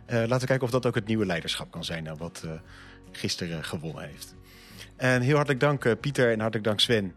Uh, 0.07 0.15
laten 0.15 0.39
we 0.39 0.45
kijken 0.45 0.65
of 0.65 0.71
dat 0.71 0.85
ook 0.85 0.95
het 0.95 1.07
nieuwe 1.07 1.25
leiderschap 1.25 1.71
kan 1.71 1.83
zijn, 1.83 2.03
nou, 2.03 2.17
wat 2.17 2.41
uh, 2.45 2.51
gisteren 3.11 3.63
gewonnen 3.63 4.03
heeft. 4.03 4.35
En 4.95 5.21
heel 5.21 5.35
hartelijk 5.35 5.59
dank 5.59 5.99
Pieter 5.99 6.31
en 6.31 6.39
hartelijk 6.39 6.67
dank 6.67 6.79
Sven. 6.79 7.13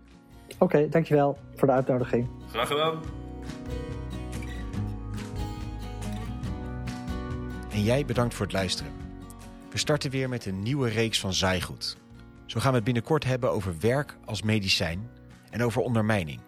Oké, 0.48 0.64
okay, 0.64 0.88
dankjewel 0.88 1.38
voor 1.56 1.68
de 1.68 1.74
uitnodiging. 1.74 2.28
Graag 2.50 2.68
gedaan. 2.68 3.00
En 7.70 7.82
jij 7.82 8.04
bedankt 8.04 8.34
voor 8.34 8.46
het 8.46 8.54
luisteren. 8.54 9.01
We 9.72 9.78
starten 9.78 10.10
weer 10.10 10.28
met 10.28 10.46
een 10.46 10.62
nieuwe 10.62 10.88
reeks 10.88 11.20
van 11.20 11.32
Zaaigoed. 11.32 11.96
Zo 12.46 12.60
gaan 12.60 12.70
we 12.70 12.76
het 12.76 12.84
binnenkort 12.84 13.24
hebben 13.24 13.50
over 13.50 13.74
werk 13.80 14.16
als 14.24 14.42
medicijn 14.42 15.10
en 15.50 15.62
over 15.62 15.82
ondermijning. 15.82 16.40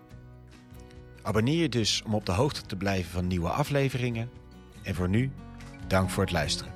Abonneer 1.23 1.61
je 1.61 1.69
dus 1.69 2.03
om 2.07 2.15
op 2.15 2.27
de 2.27 2.33
hoogte 2.33 2.63
te 2.63 2.77
blijven 2.77 3.11
van 3.11 3.27
nieuwe 3.27 3.49
afleveringen. 3.49 4.31
En 4.83 4.95
voor 4.95 5.09
nu, 5.09 5.31
dank 5.87 6.11
voor 6.11 6.23
het 6.23 6.33
luisteren. 6.33 6.74